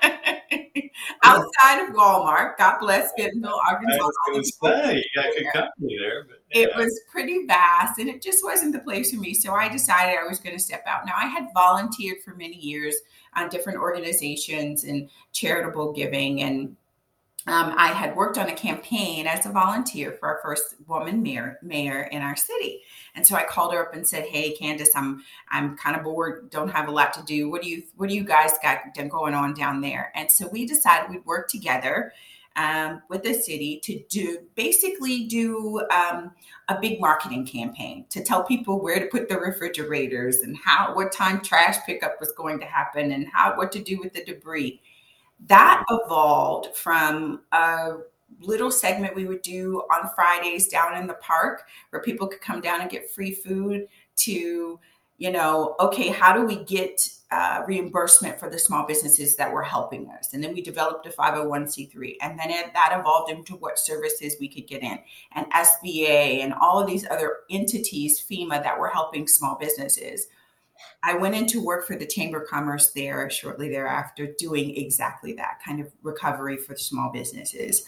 outside 1.23 1.87
of 1.87 1.95
Walmart. 1.95 2.57
God 2.57 2.79
bless 2.79 3.11
Bentonville, 3.17 3.59
Arkansas. 3.67 3.97
I 3.97 4.31
was 4.31 4.57
say, 4.61 4.95
you 4.95 5.21
got 5.21 5.25
a 5.25 5.37
good 5.37 5.53
company 5.53 5.97
there. 5.99 6.25
But, 6.25 6.37
yeah. 6.53 6.63
It 6.63 6.75
was 6.75 7.01
pretty 7.11 7.45
vast 7.45 7.99
and 7.99 8.09
it 8.09 8.21
just 8.21 8.43
wasn't 8.43 8.73
the 8.73 8.79
place 8.79 9.11
for 9.11 9.19
me. 9.19 9.33
So 9.33 9.53
I 9.53 9.69
decided 9.69 10.17
I 10.17 10.27
was 10.27 10.39
going 10.39 10.55
to 10.55 10.61
step 10.61 10.83
out. 10.87 11.05
Now, 11.05 11.13
I 11.15 11.27
had 11.27 11.47
volunteered 11.53 12.17
for 12.23 12.35
many 12.35 12.57
years 12.57 12.95
on 13.35 13.49
different 13.49 13.79
organizations 13.79 14.83
and 14.83 15.09
charitable 15.31 15.93
giving 15.93 16.41
and 16.41 16.75
um, 17.48 17.74
I 17.75 17.88
had 17.88 18.15
worked 18.15 18.38
on 18.38 18.50
a 18.50 18.53
campaign 18.53 19.25
as 19.25 19.45
a 19.45 19.51
volunteer 19.51 20.12
for 20.12 20.27
our 20.27 20.39
first 20.43 20.75
woman 20.88 21.24
mayor, 21.24 21.57
mayor 21.63 22.03
in 22.03 22.21
our 22.21 22.36
city. 22.36 22.81
And 23.15 23.25
so 23.25 23.36
I 23.36 23.43
called 23.43 23.74
her 23.74 23.88
up 23.88 23.95
and 23.95 24.07
said, 24.07 24.25
"Hey, 24.25 24.51
Candace, 24.55 24.91
I'm 24.95 25.24
I'm 25.50 25.75
kind 25.75 25.95
of 25.95 26.03
bored. 26.03 26.50
Don't 26.51 26.69
have 26.69 26.88
a 26.88 26.91
lot 26.91 27.13
to 27.13 27.24
do. 27.24 27.50
What 27.50 27.63
do 27.63 27.69
you 27.69 27.83
What 27.95 28.10
do 28.10 28.15
you 28.15 28.24
guys 28.24 28.51
got 28.62 28.79
going 29.10 29.33
on 29.33 29.53
down 29.53 29.81
there?" 29.81 30.12
And 30.15 30.29
so 30.29 30.48
we 30.48 30.65
decided 30.67 31.10
we'd 31.10 31.25
work 31.25 31.50
together 31.50 32.13
um, 32.55 33.01
with 33.10 33.24
the 33.24 33.33
city 33.33 33.79
to 33.83 34.00
do 34.10 34.39
basically 34.55 35.25
do 35.25 35.81
um, 35.89 36.31
a 36.67 36.79
big 36.79 37.00
marketing 37.00 37.45
campaign 37.45 38.05
to 38.10 38.24
tell 38.24 38.43
people 38.43 38.81
where 38.81 39.00
to 39.00 39.05
put 39.07 39.29
the 39.29 39.38
refrigerators 39.38 40.38
and 40.38 40.57
how 40.57 40.93
what 40.93 41.12
time 41.12 41.41
trash 41.41 41.77
pickup 41.86 42.19
was 42.19 42.33
going 42.33 42.60
to 42.60 42.65
happen 42.65 43.13
and 43.13 43.27
how 43.33 43.55
what 43.55 43.71
to 43.71 43.81
do 43.81 44.00
with 44.00 44.13
the 44.13 44.24
debris 44.25 44.81
that 45.48 45.83
evolved 45.89 46.75
from 46.75 47.41
a 47.51 47.98
little 48.39 48.71
segment 48.71 49.15
we 49.15 49.25
would 49.25 49.41
do 49.41 49.83
on 49.93 50.10
Fridays 50.15 50.67
down 50.67 50.98
in 50.98 51.07
the 51.07 51.15
park 51.15 51.63
where 51.89 52.01
people 52.01 52.27
could 52.27 52.41
come 52.41 52.62
down 52.62 52.81
and 52.81 52.89
get 52.89 53.12
free 53.12 53.33
food 53.33 53.88
to 54.15 54.79
you 55.21 55.29
know, 55.29 55.75
okay, 55.79 56.07
how 56.07 56.33
do 56.33 56.43
we 56.43 56.63
get 56.63 57.00
uh, 57.29 57.62
reimbursement 57.67 58.39
for 58.39 58.50
the 58.50 58.57
small 58.57 58.88
businesses 58.88 59.36
that 59.36 59.53
were 59.53 59.62
helping 59.62 60.10
us? 60.10 60.33
And 60.33 60.43
then 60.43 60.51
we 60.51 60.63
developed 60.63 61.05
a 61.05 61.12
501c3. 61.12 62.15
And 62.24 62.39
then 62.39 62.50
it, 62.50 62.74
that 62.74 62.98
evolved 63.00 63.31
into 63.31 63.53
what 63.53 63.77
services 63.77 64.38
we 64.39 64.48
could 64.48 64.65
get 64.65 64.81
in, 64.81 64.98
and 65.36 65.45
SBA, 65.51 66.43
and 66.43 66.55
all 66.60 66.79
of 66.79 66.88
these 66.88 67.05
other 67.12 67.41
entities, 67.51 68.19
FEMA, 68.19 68.63
that 68.63 68.79
were 68.79 68.88
helping 68.88 69.27
small 69.27 69.55
businesses. 69.60 70.25
I 71.03 71.15
went 71.15 71.35
into 71.35 71.63
work 71.63 71.88
for 71.88 71.95
the 71.95 72.05
Chamber 72.05 72.41
of 72.41 72.47
Commerce 72.47 72.91
there 72.91 73.29
shortly 73.29 73.69
thereafter, 73.69 74.27
doing 74.38 74.75
exactly 74.77 75.33
that 75.33 75.59
kind 75.65 75.79
of 75.79 75.91
recovery 76.03 76.57
for 76.57 76.75
small 76.75 77.11
businesses. 77.11 77.85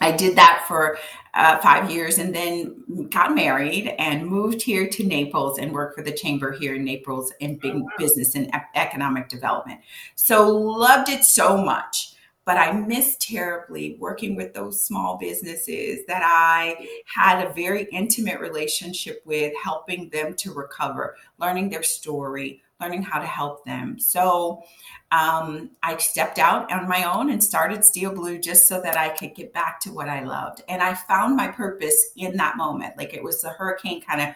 I 0.00 0.12
did 0.12 0.36
that 0.36 0.64
for 0.68 0.98
uh, 1.34 1.58
five 1.58 1.90
years 1.90 2.18
and 2.18 2.34
then 2.34 3.08
got 3.10 3.34
married 3.34 3.94
and 3.98 4.26
moved 4.26 4.60
here 4.62 4.88
to 4.88 5.04
Naples 5.04 5.58
and 5.58 5.72
worked 5.72 5.94
for 5.96 6.02
the 6.02 6.12
chamber 6.12 6.52
here 6.52 6.74
in 6.74 6.84
Naples 6.84 7.32
in 7.40 7.56
big 7.56 7.76
oh, 7.76 7.88
business 7.98 8.34
and 8.34 8.50
economic 8.74 9.28
development. 9.28 9.80
So 10.14 10.50
loved 10.50 11.08
it 11.08 11.24
so 11.24 11.56
much. 11.56 12.15
But 12.46 12.56
I 12.56 12.72
missed 12.72 13.20
terribly 13.20 13.96
working 14.00 14.36
with 14.36 14.54
those 14.54 14.82
small 14.82 15.18
businesses 15.18 16.06
that 16.06 16.22
I 16.24 16.88
had 17.04 17.44
a 17.44 17.52
very 17.52 17.84
intimate 17.92 18.40
relationship 18.40 19.20
with, 19.26 19.52
helping 19.62 20.08
them 20.08 20.32
to 20.36 20.54
recover, 20.54 21.16
learning 21.38 21.68
their 21.68 21.82
story, 21.82 22.62
learning 22.80 23.02
how 23.02 23.18
to 23.18 23.26
help 23.26 23.64
them. 23.64 23.98
So 23.98 24.62
um, 25.10 25.70
I 25.82 25.96
stepped 25.96 26.38
out 26.38 26.70
on 26.70 26.88
my 26.88 27.04
own 27.04 27.30
and 27.30 27.42
started 27.42 27.84
Steel 27.84 28.12
Bleu 28.14 28.38
just 28.38 28.66
so 28.68 28.80
that 28.80 28.96
I 28.96 29.08
could 29.08 29.34
get 29.34 29.52
back 29.52 29.80
to 29.80 29.92
what 29.92 30.08
I 30.08 30.22
loved. 30.22 30.62
And 30.68 30.82
I 30.82 30.94
found 30.94 31.36
my 31.36 31.48
purpose 31.48 32.12
in 32.16 32.36
that 32.36 32.56
moment. 32.56 32.96
Like 32.96 33.12
it 33.12 33.22
was 33.22 33.42
the 33.42 33.50
hurricane 33.50 34.02
kind 34.02 34.20
of 34.20 34.28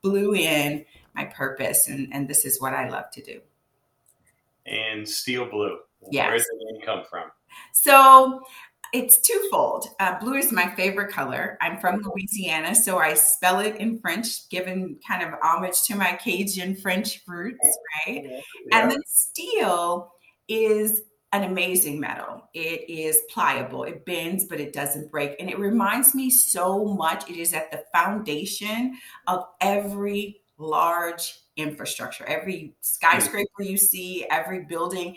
blew 0.00 0.34
in 0.34 0.84
my 1.14 1.24
purpose, 1.24 1.88
and, 1.88 2.08
and 2.12 2.28
this 2.28 2.44
is 2.44 2.60
what 2.60 2.72
I 2.72 2.88
love 2.88 3.10
to 3.10 3.22
do. 3.22 3.40
And 4.64 5.08
Steel 5.08 5.46
Bleu. 5.46 5.78
Yes. 6.10 6.28
Where 6.28 6.38
did 6.38 6.46
the 6.46 6.72
name 6.72 6.82
come 6.86 7.04
from? 7.10 7.30
So 7.72 8.40
it's 8.92 9.20
twofold. 9.20 9.88
Uh, 10.00 10.18
blue 10.18 10.34
is 10.34 10.50
my 10.52 10.74
favorite 10.74 11.12
color. 11.12 11.58
I'm 11.60 11.78
from 11.78 12.02
Louisiana, 12.02 12.74
so 12.74 12.98
I 12.98 13.14
spell 13.14 13.60
it 13.60 13.76
in 13.76 14.00
French, 14.00 14.48
given 14.48 14.98
kind 15.06 15.22
of 15.22 15.38
homage 15.42 15.82
to 15.84 15.94
my 15.94 16.12
Cajun 16.12 16.76
French 16.76 17.20
roots, 17.26 17.78
right? 18.06 18.24
Yeah. 18.24 18.40
And 18.72 18.90
then 18.90 19.02
steel 19.06 20.12
is 20.48 21.02
an 21.32 21.44
amazing 21.44 22.00
metal. 22.00 22.48
It 22.54 22.88
is 22.88 23.18
pliable, 23.30 23.84
it 23.84 24.06
bends, 24.06 24.46
but 24.46 24.60
it 24.60 24.72
doesn't 24.72 25.10
break. 25.10 25.36
And 25.38 25.50
it 25.50 25.58
reminds 25.58 26.14
me 26.14 26.30
so 26.30 26.86
much, 26.86 27.28
it 27.28 27.36
is 27.36 27.52
at 27.52 27.70
the 27.70 27.84
foundation 27.92 28.96
of 29.26 29.44
every 29.60 30.40
large 30.56 31.38
infrastructure, 31.56 32.24
every 32.24 32.74
skyscraper 32.80 33.62
you 33.62 33.76
see, 33.76 34.26
every 34.30 34.64
building 34.64 35.16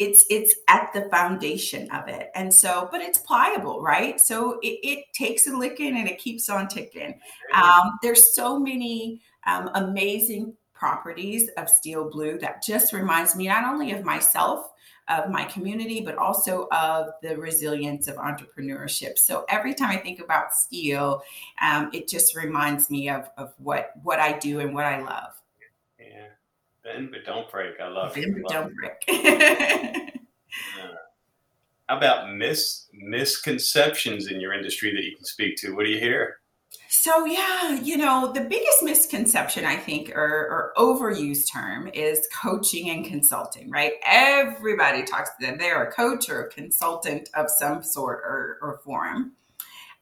it's 0.00 0.24
it's 0.30 0.54
at 0.66 0.90
the 0.94 1.02
foundation 1.10 1.88
of 1.90 2.08
it. 2.08 2.30
And 2.34 2.52
so 2.52 2.88
but 2.90 3.02
it's 3.02 3.18
pliable 3.18 3.82
right? 3.82 4.20
So 4.20 4.58
it, 4.62 4.80
it 4.82 5.04
takes 5.12 5.46
a 5.46 5.56
licking 5.56 5.96
and 5.96 6.08
it 6.08 6.18
keeps 6.18 6.48
on 6.48 6.66
ticking. 6.66 7.20
Um, 7.54 7.98
there's 8.02 8.34
so 8.34 8.58
many 8.58 9.20
um, 9.46 9.70
amazing 9.74 10.54
properties 10.72 11.50
of 11.58 11.68
steel 11.68 12.10
blue 12.10 12.38
that 12.38 12.62
just 12.62 12.94
reminds 12.94 13.36
me 13.36 13.46
not 13.46 13.64
only 13.64 13.92
of 13.92 14.02
myself 14.02 14.72
of 15.08 15.28
my 15.28 15.44
community 15.44 16.00
but 16.00 16.16
also 16.16 16.66
of 16.72 17.08
the 17.22 17.36
resilience 17.36 18.08
of 18.08 18.16
entrepreneurship. 18.16 19.18
So 19.18 19.44
every 19.50 19.74
time 19.74 19.90
i 19.90 19.96
think 19.96 20.20
about 20.20 20.54
steel 20.54 21.22
um, 21.60 21.90
it 21.92 22.08
just 22.08 22.34
reminds 22.34 22.88
me 22.90 23.10
of, 23.10 23.28
of 23.36 23.52
what 23.58 23.90
what 24.02 24.18
i 24.18 24.38
do 24.38 24.60
and 24.60 24.74
what 24.74 24.86
i 24.86 25.00
love 25.02 25.34
Bend 26.82 27.10
but 27.10 27.24
don't 27.24 27.50
break. 27.50 27.80
I 27.80 27.88
love 27.88 28.14
Bend 28.14 28.36
it. 28.36 28.42
but 28.42 28.52
don't 28.52 28.74
break. 28.74 30.14
How 31.88 31.96
about 31.96 32.32
mis 32.34 32.88
misconceptions 32.92 34.28
in 34.28 34.40
your 34.40 34.52
industry 34.52 34.94
that 34.94 35.04
you 35.04 35.16
can 35.16 35.24
speak 35.24 35.56
to? 35.56 35.74
What 35.74 35.84
do 35.84 35.90
you 35.90 35.98
hear? 35.98 36.40
So 36.88 37.24
yeah, 37.24 37.80
you 37.80 37.96
know, 37.96 38.32
the 38.32 38.42
biggest 38.42 38.82
misconception 38.82 39.64
I 39.64 39.76
think 39.76 40.10
or, 40.14 40.22
or, 40.22 40.72
overused 40.76 41.52
term 41.52 41.88
is 41.94 42.28
coaching 42.32 42.90
and 42.90 43.04
consulting, 43.04 43.70
right? 43.70 43.92
Everybody 44.04 45.04
talks 45.04 45.30
to 45.30 45.46
them. 45.46 45.58
They're 45.58 45.84
a 45.84 45.92
coach 45.92 46.28
or 46.28 46.42
a 46.42 46.50
consultant 46.50 47.28
of 47.34 47.46
some 47.48 47.82
sort 47.82 48.18
or, 48.24 48.58
or 48.60 48.80
form. 48.84 49.32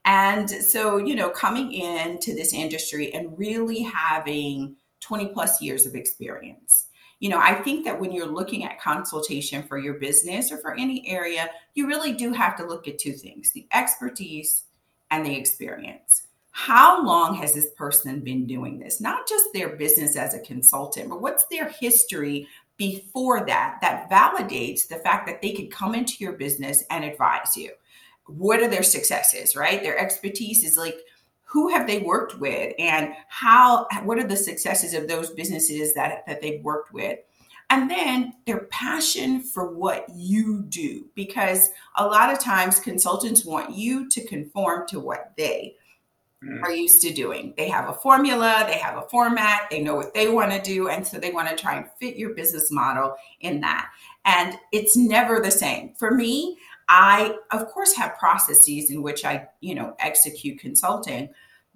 And 0.04 0.48
so, 0.48 0.96
you 0.96 1.14
know, 1.14 1.28
coming 1.28 1.72
into 1.72 2.34
this 2.34 2.54
industry 2.54 3.12
and 3.12 3.38
really 3.38 3.82
having 3.82 4.76
20 5.00 5.28
plus 5.28 5.60
years 5.62 5.86
of 5.86 5.94
experience. 5.94 6.86
You 7.20 7.30
know, 7.30 7.40
I 7.40 7.54
think 7.54 7.84
that 7.84 7.98
when 7.98 8.12
you're 8.12 8.26
looking 8.26 8.64
at 8.64 8.80
consultation 8.80 9.64
for 9.64 9.78
your 9.78 9.94
business 9.94 10.52
or 10.52 10.58
for 10.58 10.74
any 10.74 11.08
area, 11.08 11.50
you 11.74 11.88
really 11.88 12.12
do 12.12 12.32
have 12.32 12.56
to 12.58 12.66
look 12.66 12.86
at 12.86 12.98
two 12.98 13.12
things 13.12 13.50
the 13.50 13.66
expertise 13.72 14.64
and 15.10 15.26
the 15.26 15.34
experience. 15.34 16.28
How 16.50 17.04
long 17.04 17.34
has 17.34 17.54
this 17.54 17.70
person 17.76 18.20
been 18.20 18.46
doing 18.46 18.78
this? 18.78 19.00
Not 19.00 19.28
just 19.28 19.52
their 19.52 19.76
business 19.76 20.16
as 20.16 20.34
a 20.34 20.40
consultant, 20.40 21.08
but 21.08 21.20
what's 21.20 21.46
their 21.46 21.68
history 21.68 22.48
before 22.76 23.44
that 23.46 23.78
that 23.80 24.10
validates 24.10 24.86
the 24.86 24.96
fact 24.96 25.26
that 25.26 25.42
they 25.42 25.52
could 25.52 25.70
come 25.70 25.94
into 25.94 26.14
your 26.18 26.32
business 26.32 26.84
and 26.90 27.04
advise 27.04 27.56
you? 27.56 27.72
What 28.26 28.60
are 28.60 28.68
their 28.68 28.82
successes, 28.82 29.56
right? 29.56 29.82
Their 29.82 29.98
expertise 29.98 30.64
is 30.64 30.76
like, 30.76 30.96
who 31.48 31.70
have 31.70 31.86
they 31.86 32.00
worked 32.00 32.38
with 32.38 32.74
and 32.78 33.14
how 33.28 33.86
what 34.04 34.18
are 34.18 34.26
the 34.26 34.36
successes 34.36 34.92
of 34.92 35.08
those 35.08 35.30
businesses 35.30 35.94
that 35.94 36.26
that 36.26 36.42
they've 36.42 36.62
worked 36.62 36.92
with? 36.92 37.18
And 37.70 37.90
then 37.90 38.34
their 38.46 38.60
passion 38.70 39.40
for 39.40 39.72
what 39.72 40.06
you 40.14 40.62
do 40.68 41.06
because 41.14 41.70
a 41.96 42.06
lot 42.06 42.30
of 42.30 42.38
times 42.38 42.80
consultants 42.80 43.46
want 43.46 43.74
you 43.74 44.08
to 44.10 44.26
conform 44.26 44.86
to 44.88 45.00
what 45.00 45.32
they 45.38 45.74
mm. 46.44 46.62
are 46.62 46.72
used 46.72 47.00
to 47.02 47.14
doing. 47.14 47.54
They 47.56 47.70
have 47.70 47.88
a 47.88 47.94
formula 47.94 48.64
they 48.66 48.78
have 48.78 48.98
a 48.98 49.08
format 49.08 49.68
they 49.70 49.80
know 49.80 49.94
what 49.94 50.12
they 50.12 50.28
want 50.28 50.52
to 50.52 50.60
do 50.60 50.90
and 50.90 51.06
so 51.06 51.18
they 51.18 51.32
want 51.32 51.48
to 51.48 51.56
try 51.56 51.76
and 51.76 51.86
fit 51.98 52.16
your 52.16 52.34
business 52.34 52.70
model 52.70 53.16
in 53.40 53.62
that. 53.62 53.88
And 54.26 54.58
it's 54.70 54.98
never 54.98 55.40
the 55.40 55.50
same. 55.50 55.94
For 55.94 56.10
me 56.10 56.58
I, 56.88 57.36
of 57.50 57.66
course, 57.68 57.94
have 57.94 58.18
processes 58.18 58.90
in 58.90 59.02
which 59.02 59.24
I, 59.24 59.48
you 59.60 59.74
know, 59.74 59.94
execute 59.98 60.58
consulting, 60.58 61.28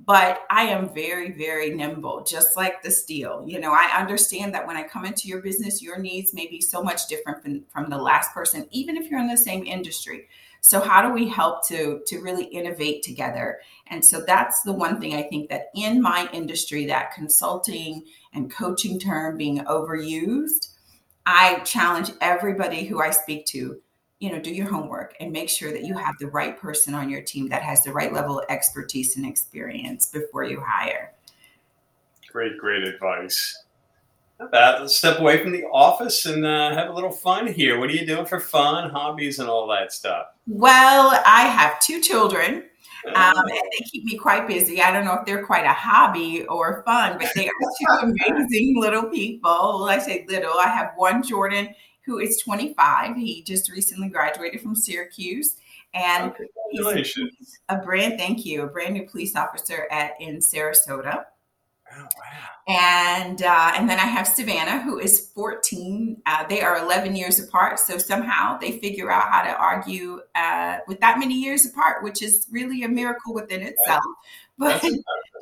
but 0.04 0.40
I 0.50 0.62
am 0.64 0.92
very, 0.92 1.32
very 1.32 1.70
nimble, 1.74 2.24
just 2.24 2.56
like 2.56 2.82
the 2.82 2.90
steel. 2.90 3.44
You 3.46 3.60
know, 3.60 3.72
I 3.72 3.98
understand 3.98 4.54
that 4.54 4.66
when 4.66 4.76
I 4.76 4.82
come 4.82 5.04
into 5.04 5.28
your 5.28 5.42
business, 5.42 5.82
your 5.82 5.98
needs 5.98 6.34
may 6.34 6.46
be 6.46 6.60
so 6.60 6.82
much 6.82 7.06
different 7.08 7.42
from, 7.42 7.64
from 7.70 7.90
the 7.90 7.98
last 7.98 8.32
person, 8.32 8.66
even 8.70 8.96
if 8.96 9.10
you're 9.10 9.20
in 9.20 9.28
the 9.28 9.36
same 9.36 9.64
industry. 9.64 10.28
So 10.64 10.80
how 10.80 11.02
do 11.02 11.12
we 11.12 11.28
help 11.28 11.66
to 11.68 12.02
to 12.06 12.20
really 12.20 12.44
innovate 12.44 13.02
together? 13.02 13.60
And 13.88 14.04
so 14.04 14.20
that's 14.20 14.62
the 14.62 14.72
one 14.72 15.00
thing 15.00 15.14
I 15.14 15.22
think 15.22 15.50
that 15.50 15.70
in 15.74 16.00
my 16.00 16.28
industry, 16.32 16.86
that 16.86 17.12
consulting 17.12 18.04
and 18.32 18.50
coaching 18.50 18.98
term 18.98 19.36
being 19.36 19.58
overused, 19.64 20.68
I 21.26 21.58
challenge 21.60 22.12
everybody 22.20 22.84
who 22.84 23.00
I 23.00 23.10
speak 23.10 23.44
to 23.46 23.80
you 24.22 24.30
know, 24.30 24.38
do 24.38 24.54
your 24.54 24.68
homework 24.68 25.16
and 25.18 25.32
make 25.32 25.48
sure 25.48 25.72
that 25.72 25.82
you 25.82 25.98
have 25.98 26.14
the 26.20 26.28
right 26.28 26.56
person 26.56 26.94
on 26.94 27.10
your 27.10 27.22
team 27.22 27.48
that 27.48 27.60
has 27.60 27.82
the 27.82 27.92
right 27.92 28.12
level 28.12 28.38
of 28.38 28.44
expertise 28.48 29.16
and 29.16 29.26
experience 29.26 30.06
before 30.06 30.44
you 30.44 30.62
hire. 30.64 31.12
Great, 32.30 32.56
great 32.56 32.84
advice. 32.84 33.64
About 34.38 34.80
let's 34.80 34.96
step 34.96 35.18
away 35.18 35.42
from 35.42 35.50
the 35.50 35.64
office 35.64 36.24
and 36.26 36.46
uh, 36.46 36.72
have 36.72 36.88
a 36.88 36.92
little 36.92 37.10
fun 37.10 37.48
here. 37.48 37.80
What 37.80 37.90
are 37.90 37.94
you 37.94 38.06
doing 38.06 38.24
for 38.24 38.38
fun, 38.38 38.90
hobbies, 38.90 39.40
and 39.40 39.48
all 39.48 39.66
that 39.68 39.92
stuff? 39.92 40.26
Well, 40.46 41.20
I 41.26 41.42
have 41.42 41.80
two 41.80 42.00
children. 42.00 42.64
Um, 43.16 43.36
and 43.36 43.48
they 43.48 43.84
keep 43.90 44.04
me 44.04 44.16
quite 44.16 44.46
busy. 44.46 44.80
I 44.80 44.92
don't 44.92 45.04
know 45.04 45.14
if 45.14 45.26
they're 45.26 45.44
quite 45.44 45.64
a 45.64 45.72
hobby 45.72 46.44
or 46.46 46.84
fun, 46.84 47.18
but 47.18 47.28
they 47.34 47.48
are 47.48 47.52
two 47.80 48.14
amazing 48.28 48.80
little 48.80 49.10
people. 49.10 49.50
Well, 49.50 49.88
I 49.88 49.98
say 49.98 50.24
little. 50.28 50.52
I 50.56 50.68
have 50.68 50.92
one 50.94 51.24
Jordan 51.24 51.74
who 52.04 52.18
is 52.18 52.38
25. 52.38 53.16
He 53.16 53.42
just 53.42 53.70
recently 53.70 54.08
graduated 54.08 54.60
from 54.60 54.74
Syracuse. 54.74 55.56
And 55.94 56.32
he's 56.70 57.60
a 57.68 57.76
brand, 57.76 58.18
thank 58.18 58.46
you, 58.46 58.62
a 58.62 58.66
brand 58.66 58.94
new 58.94 59.06
police 59.06 59.36
officer 59.36 59.86
at 59.90 60.12
in 60.20 60.38
Sarasota. 60.38 61.24
Oh, 61.94 62.02
wow. 62.02 62.74
And 62.74 63.42
uh, 63.42 63.72
and 63.74 63.88
then 63.88 63.98
I 63.98 64.06
have 64.06 64.26
Savannah, 64.26 64.80
who 64.80 64.98
is 64.98 65.30
14. 65.34 66.22
Uh, 66.24 66.46
they 66.46 66.62
are 66.62 66.78
11 66.78 67.16
years 67.16 67.40
apart, 67.40 67.78
so 67.78 67.98
somehow 67.98 68.56
they 68.56 68.78
figure 68.78 69.10
out 69.10 69.30
how 69.30 69.42
to 69.42 69.54
argue 69.54 70.20
uh, 70.34 70.78
with 70.86 71.00
that 71.00 71.18
many 71.18 71.34
years 71.34 71.66
apart, 71.66 72.02
which 72.02 72.22
is 72.22 72.46
really 72.50 72.84
a 72.84 72.88
miracle 72.88 73.34
within 73.34 73.62
itself. 73.62 74.02
But 74.58 74.84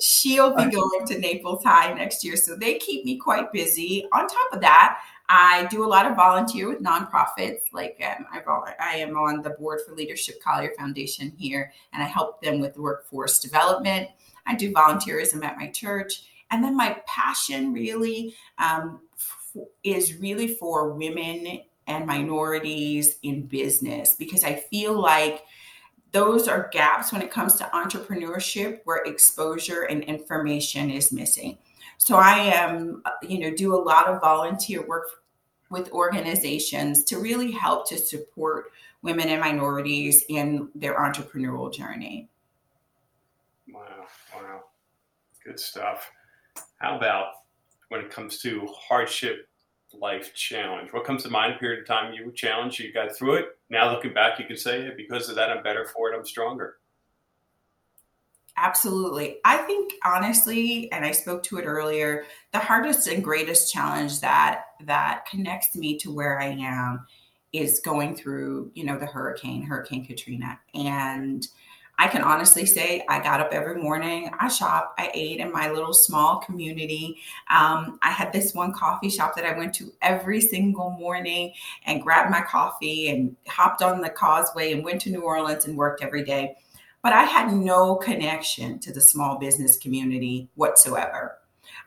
she'll 0.00 0.56
be 0.56 0.70
going 0.70 1.06
to 1.08 1.18
Naples 1.18 1.62
High 1.62 1.92
next 1.92 2.24
year, 2.24 2.36
so 2.36 2.56
they 2.56 2.78
keep 2.78 3.04
me 3.04 3.18
quite 3.18 3.52
busy. 3.52 4.06
On 4.14 4.26
top 4.26 4.52
of 4.52 4.62
that, 4.62 4.98
I 5.32 5.68
do 5.70 5.84
a 5.84 5.86
lot 5.86 6.06
of 6.06 6.16
volunteer 6.16 6.68
with 6.68 6.82
nonprofits. 6.82 7.60
Like 7.72 8.02
um, 8.04 8.26
I 8.34 8.96
am 8.96 9.16
on 9.16 9.42
the 9.42 9.50
board 9.50 9.80
for 9.86 9.94
Leadership 9.94 10.42
Collier 10.42 10.72
Foundation 10.76 11.32
here, 11.38 11.72
and 11.92 12.02
I 12.02 12.06
help 12.06 12.42
them 12.42 12.58
with 12.58 12.76
workforce 12.76 13.38
development. 13.38 14.08
I 14.46 14.56
do 14.56 14.72
volunteerism 14.72 15.44
at 15.44 15.56
my 15.56 15.68
church, 15.68 16.24
And 16.50 16.64
then 16.64 16.76
my 16.76 17.00
passion 17.06 17.72
really 17.72 18.34
um, 18.58 19.02
f- 19.14 19.62
is 19.84 20.16
really 20.16 20.48
for 20.48 20.92
women 20.94 21.60
and 21.86 22.06
minorities 22.06 23.18
in 23.22 23.46
business 23.46 24.16
because 24.16 24.42
I 24.42 24.56
feel 24.56 25.00
like 25.00 25.44
those 26.10 26.48
are 26.48 26.70
gaps 26.72 27.12
when 27.12 27.22
it 27.22 27.30
comes 27.30 27.54
to 27.56 27.64
entrepreneurship 27.72 28.80
where 28.82 29.04
exposure 29.04 29.82
and 29.82 30.02
information 30.02 30.90
is 30.90 31.12
missing. 31.12 31.56
So 31.98 32.16
I 32.16 32.38
am, 32.38 33.02
you 33.22 33.38
know, 33.38 33.54
do 33.54 33.74
a 33.74 33.76
lot 33.76 34.08
of 34.08 34.20
volunteer 34.20 34.84
work 34.84 35.19
with 35.70 35.90
organizations 35.92 37.04
to 37.04 37.18
really 37.18 37.50
help 37.50 37.88
to 37.88 37.98
support 37.98 38.72
women 39.02 39.28
and 39.28 39.40
minorities 39.40 40.24
in 40.28 40.68
their 40.74 40.96
entrepreneurial 40.96 41.72
journey. 41.72 42.28
Wow, 43.72 44.06
wow. 44.34 44.64
Good 45.44 45.58
stuff. 45.58 46.10
How 46.78 46.96
about 46.96 47.28
when 47.88 48.00
it 48.00 48.10
comes 48.10 48.38
to 48.42 48.66
hardship 48.66 49.48
life 49.94 50.34
challenge? 50.34 50.92
What 50.92 51.04
comes 51.04 51.22
to 51.22 51.30
mind? 51.30 51.54
A 51.54 51.58
period 51.58 51.80
of 51.80 51.86
time 51.86 52.12
you 52.12 52.26
were 52.26 52.32
challenged, 52.32 52.78
you 52.80 52.92
got 52.92 53.16
through 53.16 53.34
it. 53.34 53.46
Now 53.70 53.90
looking 53.92 54.12
back, 54.12 54.38
you 54.38 54.44
can 54.44 54.56
say, 54.56 54.90
because 54.96 55.28
of 55.28 55.36
that, 55.36 55.50
I'm 55.50 55.62
better 55.62 55.86
for 55.86 56.12
it. 56.12 56.16
I'm 56.16 56.26
stronger. 56.26 56.79
Absolutely. 58.62 59.38
I 59.42 59.56
think 59.58 59.94
honestly, 60.04 60.92
and 60.92 61.02
I 61.02 61.12
spoke 61.12 61.42
to 61.44 61.56
it 61.56 61.64
earlier, 61.64 62.24
the 62.52 62.58
hardest 62.58 63.06
and 63.06 63.24
greatest 63.24 63.72
challenge 63.72 64.20
that 64.20 64.64
that 64.84 65.24
connects 65.30 65.74
me 65.74 65.96
to 66.00 66.12
where 66.12 66.38
I 66.38 66.48
am 66.60 67.06
is 67.54 67.80
going 67.80 68.16
through, 68.16 68.70
you 68.74 68.84
know, 68.84 68.98
the 68.98 69.06
hurricane, 69.06 69.62
Hurricane 69.62 70.04
Katrina. 70.04 70.60
And 70.74 71.46
I 71.98 72.08
can 72.08 72.20
honestly 72.20 72.66
say 72.66 73.02
I 73.08 73.22
got 73.22 73.40
up 73.40 73.48
every 73.50 73.80
morning, 73.80 74.30
I 74.38 74.48
shop, 74.48 74.94
I 74.98 75.10
ate 75.14 75.40
in 75.40 75.50
my 75.50 75.70
little 75.70 75.94
small 75.94 76.40
community. 76.40 77.16
Um, 77.50 77.98
I 78.02 78.10
had 78.10 78.30
this 78.30 78.52
one 78.54 78.74
coffee 78.74 79.10
shop 79.10 79.36
that 79.36 79.46
I 79.46 79.56
went 79.56 79.74
to 79.76 79.90
every 80.02 80.42
single 80.42 80.90
morning 80.90 81.54
and 81.86 82.02
grabbed 82.02 82.30
my 82.30 82.42
coffee 82.42 83.08
and 83.08 83.36
hopped 83.48 83.80
on 83.80 84.02
the 84.02 84.10
causeway 84.10 84.72
and 84.72 84.84
went 84.84 85.00
to 85.02 85.10
New 85.10 85.22
Orleans 85.22 85.64
and 85.64 85.78
worked 85.78 86.02
every 86.02 86.24
day. 86.24 86.56
But 87.02 87.12
I 87.12 87.22
had 87.24 87.52
no 87.52 87.96
connection 87.96 88.78
to 88.80 88.92
the 88.92 89.00
small 89.00 89.38
business 89.38 89.78
community 89.78 90.48
whatsoever. 90.54 91.38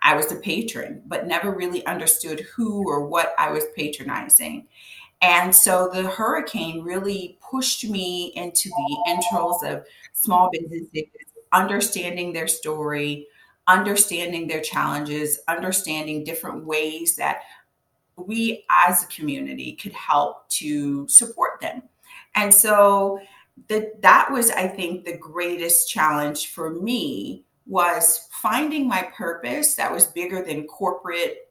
I 0.01 0.15
was 0.15 0.31
a 0.31 0.35
patron, 0.35 1.01
but 1.05 1.27
never 1.27 1.51
really 1.51 1.85
understood 1.85 2.41
who 2.41 2.87
or 2.87 3.07
what 3.07 3.33
I 3.37 3.51
was 3.51 3.65
patronizing. 3.75 4.67
And 5.21 5.55
so 5.55 5.89
the 5.93 6.03
hurricane 6.03 6.83
really 6.83 7.37
pushed 7.49 7.87
me 7.87 8.33
into 8.35 8.69
the 8.69 9.03
entrails 9.07 9.63
of 9.63 9.85
small 10.13 10.49
businesses, 10.51 11.09
understanding 11.53 12.33
their 12.33 12.47
story, 12.47 13.27
understanding 13.67 14.47
their 14.47 14.61
challenges, 14.61 15.39
understanding 15.47 16.23
different 16.23 16.65
ways 16.65 17.15
that 17.15 17.41
we 18.17 18.65
as 18.69 19.03
a 19.03 19.07
community 19.07 19.73
could 19.73 19.93
help 19.93 20.49
to 20.49 21.07
support 21.07 21.61
them. 21.61 21.83
And 22.35 22.53
so 22.53 23.19
that 23.69 24.01
that 24.01 24.31
was 24.31 24.51
I 24.51 24.67
think 24.67 25.05
the 25.05 25.17
greatest 25.17 25.89
challenge 25.89 26.47
for 26.47 26.69
me 26.71 27.45
was 27.65 28.27
finding 28.31 28.87
my 28.87 29.03
purpose 29.15 29.75
that 29.75 29.91
was 29.91 30.07
bigger 30.07 30.43
than 30.43 30.67
corporate 30.67 31.49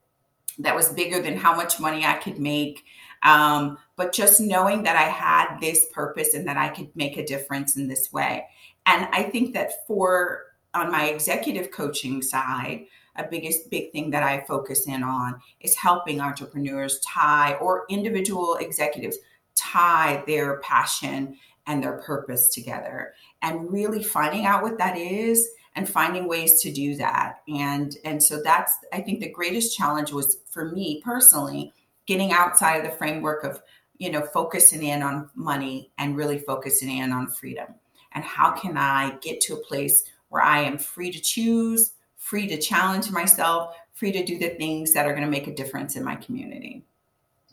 that 0.59 0.75
was 0.75 0.91
bigger 0.91 1.23
than 1.23 1.37
how 1.37 1.57
much 1.57 1.81
money 1.81 2.05
I 2.05 2.15
could 2.15 2.39
make 2.39 2.85
um, 3.23 3.79
but 3.97 4.13
just 4.13 4.41
knowing 4.41 4.83
that 4.83 4.97
I 4.97 5.09
had 5.09 5.59
this 5.61 5.87
purpose 5.93 6.35
and 6.35 6.47
that 6.49 6.57
I 6.57 6.69
could 6.69 6.95
make 6.97 7.17
a 7.17 7.25
difference 7.25 7.77
in 7.77 7.89
this 7.89 8.13
way. 8.13 8.47
And 8.87 9.07
I 9.13 9.23
think 9.25 9.55
that 9.55 9.87
for 9.87 10.47
on 10.75 10.91
my 10.91 11.07
executive 11.07 11.71
coaching 11.71 12.21
side, 12.23 12.87
a 13.17 13.25
biggest 13.25 13.71
big 13.71 13.93
thing 13.93 14.11
that 14.11 14.23
I 14.23 14.41
focus 14.41 14.87
in 14.89 15.03
on 15.03 15.41
is 15.61 15.77
helping 15.77 16.21
entrepreneurs 16.21 16.99
tie 17.01 17.55
or 17.55 17.85
individual 17.91 18.57
executives 18.57 19.19
tie 19.55 20.25
their 20.27 20.59
passion 20.61 21.37
and 21.67 21.83
their 21.83 21.99
purpose 21.99 22.49
together. 22.49 23.15
And 23.43 23.73
really 23.73 24.03
finding 24.03 24.47
out 24.47 24.63
what 24.63 24.79
that 24.79 24.97
is 24.97 25.49
and 25.75 25.89
finding 25.89 26.29
ways 26.29 26.61
to 26.63 26.73
do 26.73 26.97
that. 26.97 27.41
And 27.49 27.97
and 28.05 28.23
so 28.23 28.43
that's 28.43 28.77
i 28.93 29.01
think 29.01 29.21
the 29.21 29.31
greatest 29.31 29.77
challenge 29.77 30.13
was 30.13 30.39
for 30.51 30.71
me 30.71 31.01
personally 31.05 31.73
getting 32.07 32.33
outside 32.33 32.77
of 32.77 32.91
the 32.91 32.97
framework 32.97 33.45
of 33.45 33.63
you 33.99 34.11
know 34.11 34.23
focusing 34.23 34.83
in 34.83 35.03
on 35.03 35.31
money 35.35 35.91
and 35.99 36.17
really 36.17 36.39
focusing 36.39 36.99
in 36.99 37.13
on 37.13 37.29
freedom. 37.29 37.69
And 38.15 38.25
how 38.25 38.53
can 38.53 38.77
i 38.77 39.17
get 39.23 39.41
to 39.43 39.55
a 39.55 39.65
place 39.65 40.05
where 40.29 40.43
i 40.43 40.61
am 40.61 40.79
free 40.79 41.11
to 41.11 41.21
choose 41.21 41.93
free 42.17 42.47
to 42.47 42.59
challenge 42.59 43.11
myself 43.11 43.75
free 43.95 44.13
to 44.13 44.25
do 44.25 44.39
the 44.39 44.51
things 44.51 44.93
that 44.93 45.07
are 45.07 45.13
going 45.13 45.25
to 45.25 45.31
make 45.31 45.47
a 45.47 45.55
difference 45.55 45.97
in 45.97 46.05
my 46.05 46.17
community? 46.17 46.85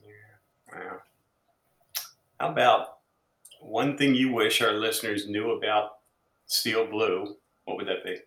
Yeah. 0.03 0.79
Wow. 0.79 0.97
How 2.39 2.49
about 2.49 2.98
one 3.69 3.97
thing 3.97 4.15
you 4.15 4.32
wish 4.32 4.62
our 4.62 4.73
listeners 4.73 5.27
knew 5.27 5.51
about 5.51 5.91
steel 6.47 6.88
bleu 6.88 7.36
what 7.65 7.77
would 7.77 7.88
that 7.88 8.03
be 8.03 8.17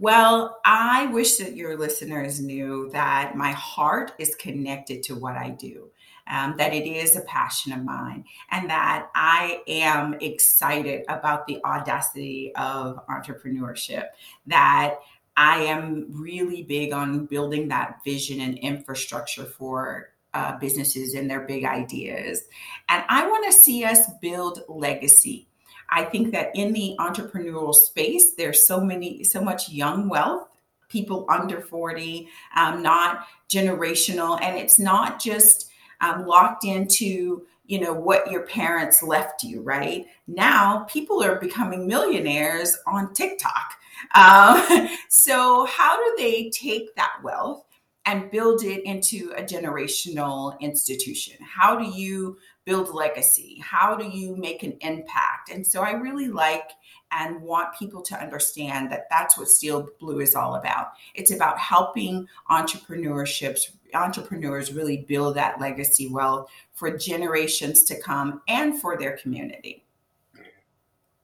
well, 0.00 0.60
I 0.64 1.08
wish 1.08 1.36
that 1.36 1.56
your 1.56 1.76
listeners 1.76 2.40
knew 2.40 2.88
that 2.90 3.36
my 3.36 3.52
heart 3.52 4.12
is 4.18 4.34
connected 4.34 5.02
to 5.02 5.14
what 5.14 5.36
I 5.36 5.50
do. 5.50 5.90
Um, 6.26 6.54
that 6.56 6.72
it 6.72 6.86
is 6.88 7.16
a 7.16 7.22
passion 7.22 7.72
of 7.72 7.84
mine, 7.84 8.24
and 8.50 8.70
that 8.70 9.10
I 9.14 9.60
am 9.68 10.14
excited 10.22 11.04
about 11.08 11.46
the 11.46 11.62
audacity 11.66 12.52
of 12.54 13.04
entrepreneurship. 13.08 14.04
That 14.46 15.00
I 15.36 15.58
am 15.64 16.06
really 16.08 16.62
big 16.62 16.94
on 16.94 17.26
building 17.26 17.68
that 17.68 17.98
vision 18.02 18.40
and 18.40 18.56
infrastructure 18.58 19.44
for 19.44 20.14
uh, 20.34 20.58
businesses 20.58 21.14
and 21.14 21.30
their 21.30 21.40
big 21.40 21.64
ideas. 21.64 22.42
And 22.88 23.04
I 23.08 23.26
want 23.26 23.46
to 23.46 23.52
see 23.52 23.84
us 23.84 24.10
build 24.20 24.62
legacy 24.68 25.48
I 25.90 26.04
think 26.04 26.32
that 26.32 26.50
in 26.54 26.72
the 26.72 26.96
entrepreneurial 26.98 27.74
space, 27.74 28.32
there's 28.32 28.66
so 28.66 28.80
many, 28.80 29.24
so 29.24 29.40
much 29.40 29.68
young 29.68 30.08
wealth, 30.08 30.48
people 30.88 31.26
under 31.28 31.60
40, 31.60 32.28
um, 32.56 32.82
not 32.82 33.26
generational. 33.48 34.40
And 34.40 34.56
it's 34.56 34.78
not 34.78 35.20
just 35.20 35.70
um, 36.00 36.26
locked 36.26 36.64
into, 36.64 37.46
you 37.66 37.80
know, 37.80 37.92
what 37.92 38.30
your 38.30 38.42
parents 38.42 39.02
left 39.02 39.42
you, 39.42 39.62
right? 39.62 40.06
Now 40.26 40.84
people 40.84 41.22
are 41.22 41.40
becoming 41.40 41.86
millionaires 41.86 42.78
on 42.86 43.12
TikTok. 43.12 43.74
Um, 44.14 44.88
so, 45.08 45.66
how 45.66 45.96
do 45.96 46.14
they 46.16 46.50
take 46.50 46.94
that 46.96 47.12
wealth 47.22 47.64
and 48.06 48.30
build 48.30 48.64
it 48.64 48.82
into 48.84 49.32
a 49.36 49.42
generational 49.42 50.58
institution? 50.60 51.36
How 51.44 51.78
do 51.78 51.84
you 51.84 52.38
build 52.64 52.94
legacy? 52.94 53.60
How 53.62 53.96
do 53.96 54.08
you 54.08 54.36
make 54.36 54.62
an 54.62 54.76
impact? 54.80 55.50
And 55.50 55.66
so 55.66 55.82
I 55.82 55.92
really 55.92 56.28
like 56.28 56.70
and 57.12 57.42
want 57.42 57.76
people 57.78 58.02
to 58.02 58.20
understand 58.20 58.90
that 58.92 59.06
that's 59.10 59.36
what 59.36 59.48
Steel 59.48 59.88
Bleu 59.98 60.20
is 60.20 60.34
all 60.34 60.54
about. 60.54 60.92
It's 61.14 61.32
about 61.32 61.58
helping 61.58 62.28
entrepreneurships 62.50 63.62
entrepreneurs 63.94 64.72
really 64.72 64.98
build 64.98 65.34
that 65.36 65.60
legacy 65.60 66.08
wealth 66.08 66.48
for 66.72 66.96
generations 66.96 67.82
to 67.84 68.00
come 68.00 68.40
and 68.48 68.80
for 68.80 68.96
their 68.96 69.16
community. 69.16 69.84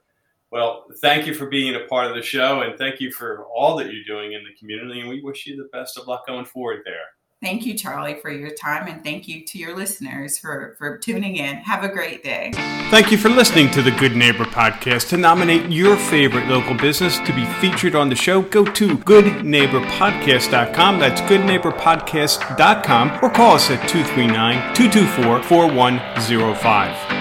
Well, 0.51 0.87
thank 1.01 1.27
you 1.27 1.35
for 1.35 1.47
being 1.47 1.75
a 1.75 1.81
part 1.89 2.07
of 2.07 2.15
the 2.15 2.23
show 2.23 2.63
and 2.63 2.79
thank 2.79 3.01
you 3.01 3.11
for 3.13 3.45
all 3.47 3.77
that 3.77 3.93
you're 3.93 4.05
doing 4.05 4.33
in 4.33 4.45
the 4.45 4.55
community. 4.59 5.01
And 5.01 5.09
we 5.09 5.21
wish 5.21 5.47
you 5.47 5.57
the 5.57 5.69
best 5.73 5.99
of 5.99 6.07
luck 6.07 6.25
going 6.27 6.45
forward 6.45 6.83
there. 6.85 6.95
Thank 7.43 7.67
you, 7.67 7.75
Charlie, 7.75 8.15
for 8.15 8.31
your 8.31 8.55
time, 8.55 8.89
and 8.89 9.05
thank 9.05 9.29
you 9.29 9.45
to 9.45 9.59
your 9.59 9.77
listeners 9.77 10.39
for, 10.39 10.75
for 10.79 10.97
tuning 10.97 11.37
in. 11.37 11.57
Have 11.57 11.85
a 11.85 11.89
great 11.89 12.25
day. 12.25 12.51
Thank 12.91 13.13
you 13.13 13.19
for 13.19 13.29
listening 13.29 13.71
to 13.73 13.83
the 13.83 13.91
Good 13.91 14.17
Neighbor 14.17 14.45
Podcast. 14.45 15.11
To 15.11 15.19
nominate 15.19 15.71
your 15.71 15.99
favorite 15.99 16.49
local 16.49 16.75
business 16.75 17.19
to 17.19 17.35
be 17.35 17.45
featured 17.61 17.95
on 17.95 18.09
the 18.09 18.15
show, 18.15 18.41
go 18.41 18.65
to 18.65 18.97
goodneighborpodcast.com. 18.97 20.99
That's 20.99 21.21
goodneighborpodcast.com 21.21 23.19
or 23.23 23.31
call 23.31 23.57
us 23.57 23.71
at 23.71 23.87
239 23.87 24.75
224 24.75 25.43
4105. 25.43 27.16